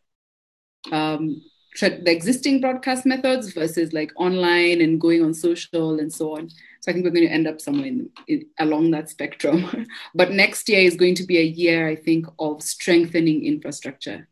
[0.93, 1.41] um,
[1.81, 6.51] the existing broadcast methods versus like online and going on social and so on.
[6.51, 9.87] So I think we're going to end up somewhere in, in, along that spectrum.
[10.14, 14.29] but next year is going to be a year, I think, of strengthening infrastructure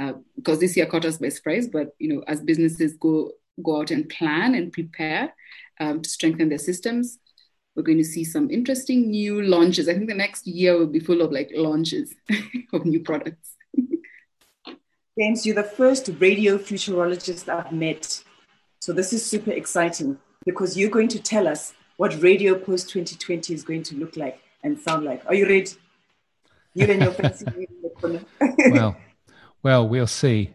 [0.00, 1.68] uh, because this year caught us by surprise.
[1.68, 3.32] But you know, as businesses go
[3.62, 5.34] go out and plan and prepare
[5.80, 7.18] um, to strengthen their systems,
[7.74, 9.88] we're going to see some interesting new launches.
[9.88, 12.14] I think the next year will be full of like launches
[12.72, 13.50] of new products.
[15.18, 18.22] James, you're the first radio futurologist I've met.
[18.80, 23.54] So this is super exciting because you're going to tell us what radio post 2020
[23.54, 25.24] is going to look like and sound like.
[25.26, 25.70] Are you ready?
[26.74, 27.46] You and your fancy.
[28.70, 28.96] well,
[29.66, 30.54] well, we'll see.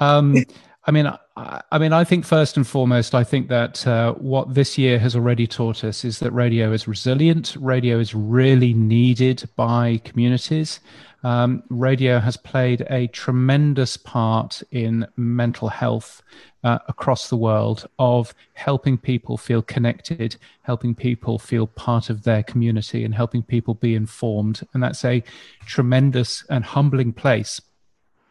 [0.00, 0.36] Um,
[0.84, 4.52] I mean, I, I, mean, I think first and foremost, I think that uh, what
[4.52, 7.56] this year has already taught us is that radio is resilient.
[7.58, 10.80] Radio is really needed by communities.
[11.24, 16.20] Um, radio has played a tremendous part in mental health
[16.62, 22.42] uh, across the world of helping people feel connected, helping people feel part of their
[22.42, 24.60] community, and helping people be informed.
[24.74, 25.22] And that's a
[25.64, 27.58] tremendous and humbling place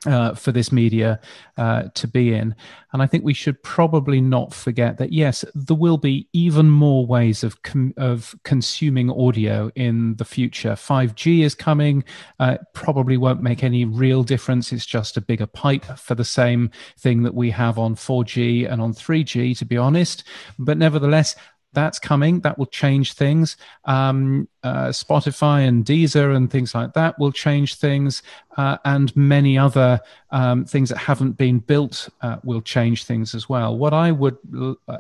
[0.06, 1.20] uh, for this media
[1.58, 2.56] uh, to be in.
[2.94, 7.06] And I think we should probably not forget that, yes, there will be even more
[7.06, 10.72] ways of, com- of consuming audio in the future.
[10.72, 12.04] 5G is coming,
[12.40, 14.72] uh, probably won't make any real difference.
[14.72, 18.82] It's just a bigger pipe for the same thing that we have on 4G and
[18.82, 20.24] on 3G, to be honest.
[20.58, 21.36] But nevertheless,
[21.74, 22.40] that's coming.
[22.42, 23.58] That will change things.
[23.86, 28.24] Um, uh, Spotify and Deezer and things like that will change things,
[28.58, 30.00] uh, and many other
[30.32, 33.78] um, things that haven't been built uh, will change things as well.
[33.78, 34.38] What I would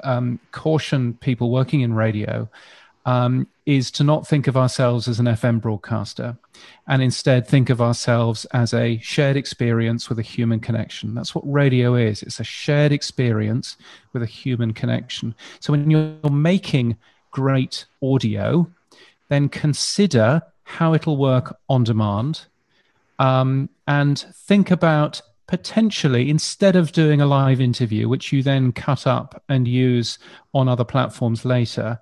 [0.03, 2.49] um, caution people working in radio
[3.05, 6.37] um, is to not think of ourselves as an FM broadcaster
[6.87, 11.15] and instead think of ourselves as a shared experience with a human connection.
[11.15, 13.77] That's what radio is it's a shared experience
[14.13, 15.35] with a human connection.
[15.59, 16.97] So when you're making
[17.31, 18.69] great audio,
[19.29, 22.45] then consider how it'll work on demand
[23.17, 29.07] um, and think about potentially instead of doing a live interview which you then cut
[29.07, 30.19] up and use
[30.53, 31.99] on other platforms later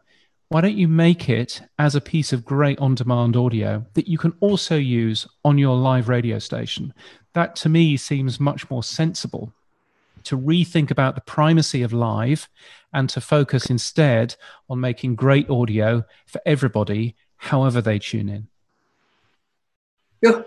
[0.49, 4.17] why don't you make it as a piece of great on demand audio that you
[4.17, 6.93] can also use on your live radio station?
[7.33, 9.53] That to me seems much more sensible
[10.23, 12.47] to rethink about the primacy of live
[12.93, 14.35] and to focus instead
[14.69, 18.47] on making great audio for everybody, however they tune in.
[20.21, 20.41] Yeah.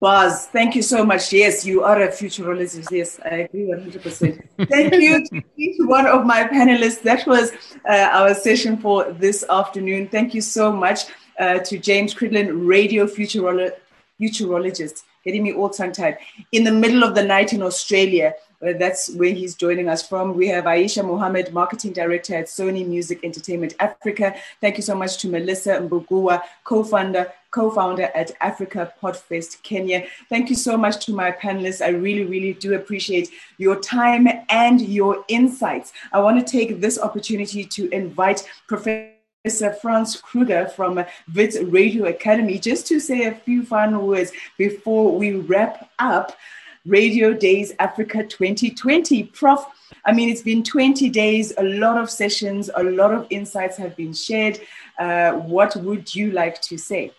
[0.00, 1.32] Buzz, thank you so much.
[1.32, 2.90] Yes, you are a futurologist.
[2.90, 4.68] Yes, I agree 100%.
[4.68, 7.00] Thank you to each one of my panelists.
[7.02, 7.52] That was
[7.88, 10.08] uh, our session for this afternoon.
[10.08, 11.04] Thank you so much
[11.38, 13.72] uh, to James Cridland, radio futurolo-
[14.20, 16.18] futurologist, getting me all tongue tied,
[16.52, 18.34] in the middle of the night in Australia.
[18.64, 20.34] Uh, that's where he's joining us from.
[20.34, 24.34] We have Aisha Mohammed, Marketing Director at Sony Music Entertainment Africa.
[24.60, 30.06] Thank you so much to Melissa Mbugua, co-founder, co-founder at Africa Podfest Kenya.
[30.30, 31.84] Thank you so much to my panelists.
[31.84, 35.92] I really, really do appreciate your time and your insights.
[36.12, 39.10] I want to take this opportunity to invite Professor
[39.44, 41.04] Professor Franz Kruger from
[41.34, 46.34] Wits Radio Academy just to say a few final words before we wrap up.
[46.86, 49.24] Radio Days Africa 2020.
[49.24, 49.64] Prof,
[50.04, 53.96] I mean, it's been 20 days, a lot of sessions, a lot of insights have
[53.96, 54.60] been shared.
[54.98, 57.12] Uh, what would you like to say?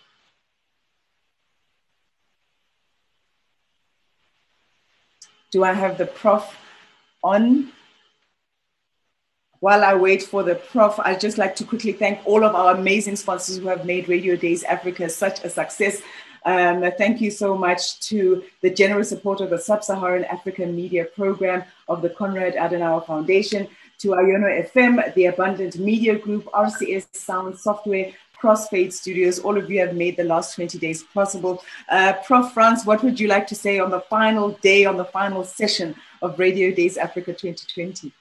[5.50, 6.56] Do I have the prof
[7.24, 7.72] on?
[9.60, 12.74] While I wait for the prof, I'd just like to quickly thank all of our
[12.74, 16.02] amazing sponsors who have made Radio Days Africa such a success.
[16.46, 21.64] Um, thank you so much to the generous support of the Sub-Saharan African Media Program
[21.88, 23.68] of the Konrad Adenauer Foundation,
[23.98, 29.38] to Iono FM, the Abundant Media Group, RCS Sound Software, Crossfade Studios.
[29.38, 31.64] All of you have made the last 20 days possible.
[31.88, 32.52] Uh, Prof.
[32.52, 35.94] Franz, what would you like to say on the final day, on the final session
[36.22, 38.12] of Radio Days Africa 2020?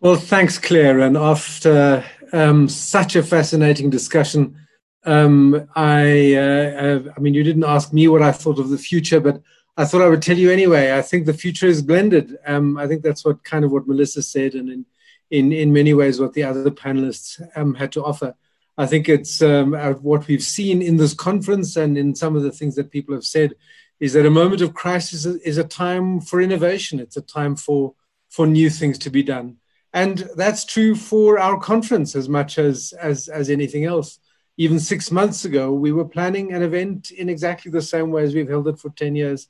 [0.00, 1.00] Well, thanks, Clare.
[1.00, 4.56] And after um, such a fascinating discussion,
[5.04, 9.20] um, I, uh, I mean, you didn't ask me what I thought of the future,
[9.20, 9.40] but
[9.76, 10.96] I thought I would tell you anyway.
[10.96, 12.36] I think the future is blended.
[12.46, 14.86] Um, I think that's what kind of what Melissa said, and in
[15.30, 18.34] in, in many ways what the other panelists um, had to offer.
[18.76, 19.72] I think it's um,
[20.02, 23.24] what we've seen in this conference and in some of the things that people have
[23.24, 23.54] said
[24.00, 26.98] is that a moment of crisis is a time for innovation.
[26.98, 27.94] It's a time for
[28.28, 29.56] for new things to be done,
[29.92, 34.18] and that's true for our conference as much as as as anything else
[34.56, 38.34] even six months ago, we were planning an event in exactly the same way as
[38.34, 39.48] we've held it for 10 years.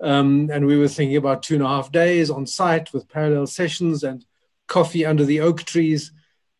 [0.00, 3.46] Um, and we were thinking about two and a half days on site with parallel
[3.46, 4.24] sessions and
[4.66, 6.12] coffee under the oak trees.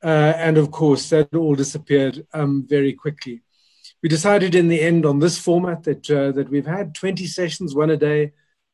[0.02, 3.42] Uh, and of course, that all disappeared um, very quickly.
[4.02, 7.74] We decided in the end on this format that, uh, that we've had 20 sessions,
[7.74, 8.32] one a day,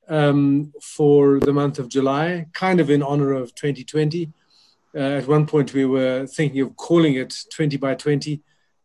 [0.09, 4.33] um, for the month of July, kind of in honor of 2020.
[4.95, 8.43] Uh, at one point, we were thinking of calling it 20 by 20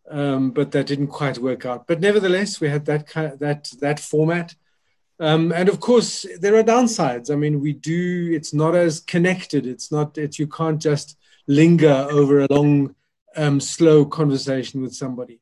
[0.09, 1.87] um, but that didn't quite work out.
[1.87, 4.55] But nevertheless, we had that kind of, that that format,
[5.19, 7.31] um, and of course there are downsides.
[7.31, 9.65] I mean, we do it's not as connected.
[9.65, 12.95] It's not it's you can't just linger over a long,
[13.35, 15.39] um, slow conversation with somebody.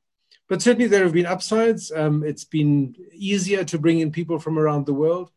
[0.47, 1.91] But certainly there have been upsides.
[1.91, 5.31] Um, it's been easier to bring in people from around the world.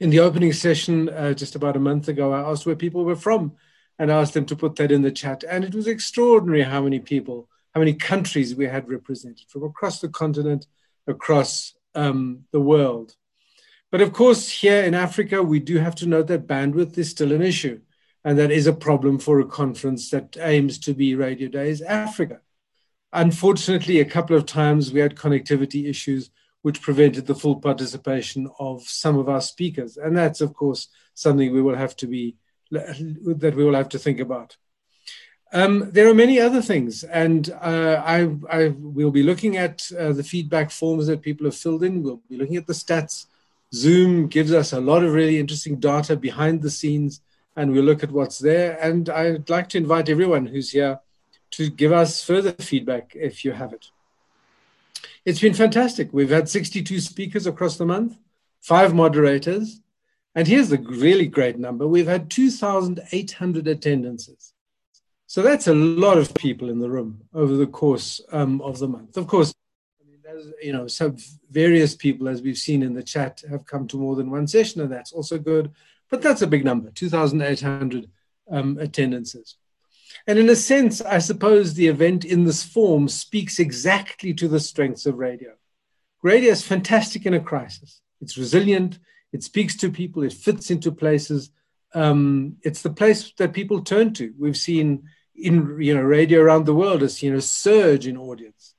[0.00, 3.16] In the opening session uh, just about a month ago, I asked where people were
[3.16, 3.52] from
[3.98, 5.44] and asked them to put that in the chat.
[5.48, 10.00] And it was extraordinary how many people how many countries we had represented from across
[10.00, 10.66] the continent,
[11.06, 13.14] across um, the world.
[13.92, 17.32] But of course, here in Africa, we do have to note that bandwidth is still
[17.32, 17.82] an issue.
[18.24, 22.40] And that is a problem for a conference that aims to be Radio Days Africa.
[23.12, 26.30] Unfortunately, a couple of times we had connectivity issues
[26.62, 29.98] which prevented the full participation of some of our speakers.
[29.98, 32.36] And that's, of course, something we will have to be,
[32.70, 34.56] that we will have to think about.
[35.52, 40.12] Um, there are many other things, and uh, I, I will be looking at uh,
[40.12, 42.02] the feedback forms that people have filled in.
[42.02, 43.26] We'll be looking at the stats.
[43.72, 47.20] Zoom gives us a lot of really interesting data behind the scenes,
[47.54, 48.76] and we'll look at what's there.
[48.80, 51.00] And I'd like to invite everyone who's here
[51.52, 53.86] to give us further feedback if you have it.
[55.24, 56.12] It's been fantastic.
[56.12, 58.16] We've had 62 speakers across the month,
[58.60, 59.80] five moderators,
[60.34, 64.52] and here's the really great number we've had 2,800 attendances.
[65.26, 68.88] So that's a lot of people in the room over the course um, of the
[68.88, 69.16] month.
[69.16, 69.52] Of course,
[70.00, 71.16] I mean, you know, some
[71.50, 74.80] various people, as we've seen in the chat, have come to more than one session,
[74.80, 75.72] and that's also good.
[76.08, 78.08] But that's a big number 2,800
[78.50, 79.56] um, attendances.
[80.28, 84.60] And in a sense, I suppose the event in this form speaks exactly to the
[84.60, 85.54] strengths of radio.
[86.22, 88.00] Radio is fantastic in a crisis.
[88.20, 88.98] It's resilient,
[89.32, 91.50] it speaks to people, it fits into places.
[91.94, 94.32] Um, it's the place that people turn to.
[94.38, 95.08] We've seen
[95.38, 98.74] in you know radio around the world has seen a surge in audience.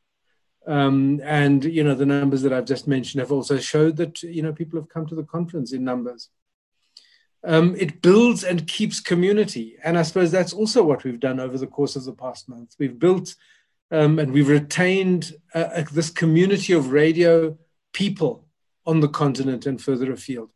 [0.65, 4.41] Um, and you know the numbers that I've just mentioned have also showed that you
[4.41, 6.29] know people have come to the conference in numbers.
[7.43, 11.57] Um, it builds and keeps community, and I suppose that's also what we've done over
[11.57, 12.75] the course of the past month.
[12.77, 13.35] We've built
[13.91, 17.57] um, and we've retained uh, uh, this community of radio
[17.93, 18.45] people
[18.85, 20.49] on the continent and further afield.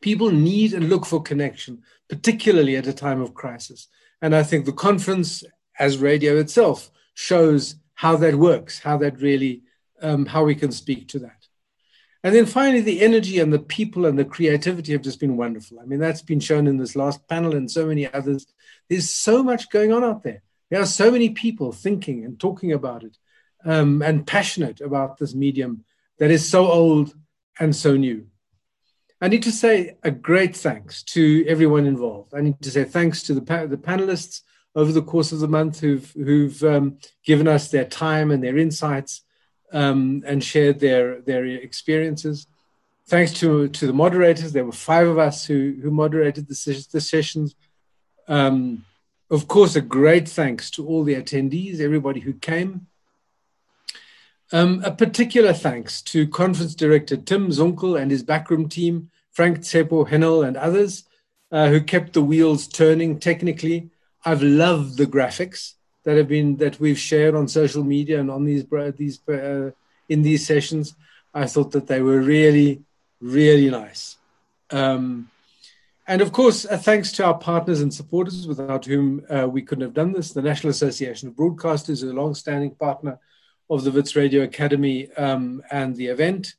[0.00, 3.88] People need and look for connection, particularly at a time of crisis.
[4.22, 5.44] And I think the conference,
[5.78, 9.62] as radio itself, shows how that works, how that really,
[10.02, 11.46] um, how we can speak to that.
[12.22, 15.78] And then finally, the energy and the people and the creativity have just been wonderful.
[15.78, 18.46] I mean, that's been shown in this last panel and so many others.
[18.88, 20.42] There's so much going on out there.
[20.70, 23.16] There are so many people thinking and talking about it
[23.64, 25.84] um, and passionate about this medium
[26.18, 27.14] that is so old
[27.60, 28.26] and so new.
[29.20, 32.34] I need to say a great thanks to everyone involved.
[32.34, 34.42] I need to say thanks to the, pa- the panelists
[34.74, 38.58] over the course of the month who've, who've um, given us their time and their
[38.58, 39.22] insights
[39.72, 42.46] um, and shared their, their experiences.
[43.06, 46.88] Thanks to, to the moderators, there were five of us who, who moderated the, ses-
[46.88, 47.54] the sessions.
[48.28, 48.84] Um,
[49.30, 52.86] of course, a great thanks to all the attendees, everybody who came.
[54.52, 60.08] Um, a particular thanks to conference director Tim Zunckel and his backroom team, Frank Tsepo,
[60.08, 61.04] Henel, and others
[61.50, 63.90] uh, who kept the wheels turning technically.
[64.24, 65.74] I've loved the graphics
[66.04, 68.64] that have been that we've shared on social media and on these
[68.96, 69.70] these uh,
[70.08, 70.94] in these sessions.
[71.34, 72.82] I thought that they were really,
[73.20, 74.16] really nice.
[74.70, 75.28] Um,
[76.06, 79.92] and of course, thanks to our partners and supporters, without whom uh, we couldn't have
[79.92, 80.32] done this.
[80.32, 83.18] The National Association of Broadcasters is a long-standing partner
[83.68, 86.54] of the Wits Radio Academy um, and the event.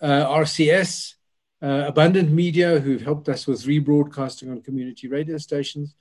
[0.00, 1.14] Uh, RCS,
[1.62, 5.94] uh, Abundant Media, who've helped us with rebroadcasting on community radio stations.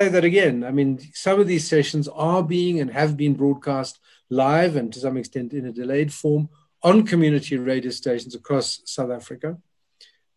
[0.00, 0.64] Say that again.
[0.64, 3.98] I mean, some of these sessions are being and have been broadcast
[4.30, 6.48] live and to some extent in a delayed form
[6.82, 9.58] on community radio stations across South Africa.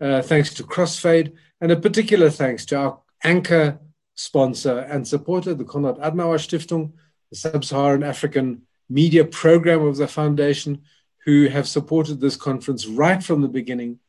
[0.01, 3.79] Uh, thanks to Crossfade, and a particular thanks to our anchor
[4.15, 6.93] sponsor and supporter, the Konrad Adenauer Stiftung,
[7.29, 10.81] the Sub-Saharan African media program of the foundation,
[11.25, 13.99] who have supported this conference right from the beginning,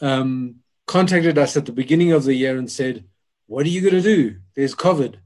[0.00, 0.56] um,
[0.86, 3.04] contacted us at the beginning of the year and said,
[3.46, 4.36] what are you going to do?
[4.54, 5.16] There's COVID.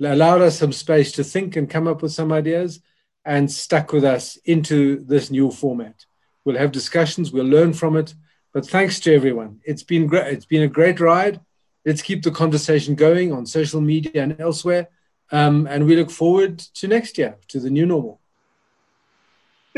[0.00, 2.80] Allowed us some space to think and come up with some ideas
[3.24, 6.06] and stuck with us into this new format.
[6.44, 8.14] We'll have discussions, we'll learn from it,
[8.54, 9.60] but thanks to everyone.
[9.64, 10.32] It's been great.
[10.32, 11.40] It's been a great ride.
[11.84, 14.88] Let's keep the conversation going on social media and elsewhere.
[15.30, 18.17] Um, and we look forward to next year, to the new normal.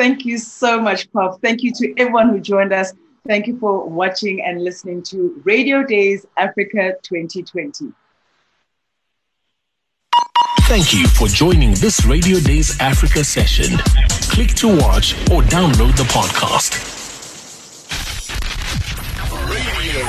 [0.01, 1.37] Thank you so much, Prof.
[1.43, 2.95] Thank you to everyone who joined us.
[3.29, 7.93] Thank you for watching and listening to Radio Days Africa 2020.
[10.63, 13.77] Thank you for joining this Radio Days Africa session.
[14.33, 16.81] Click to watch or download the podcast.
[19.51, 20.07] Radio.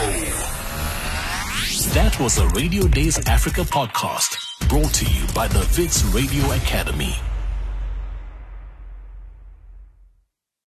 [1.96, 4.38] That was a Radio Days Africa podcast
[4.70, 7.14] brought to you by the Wits Radio Academy.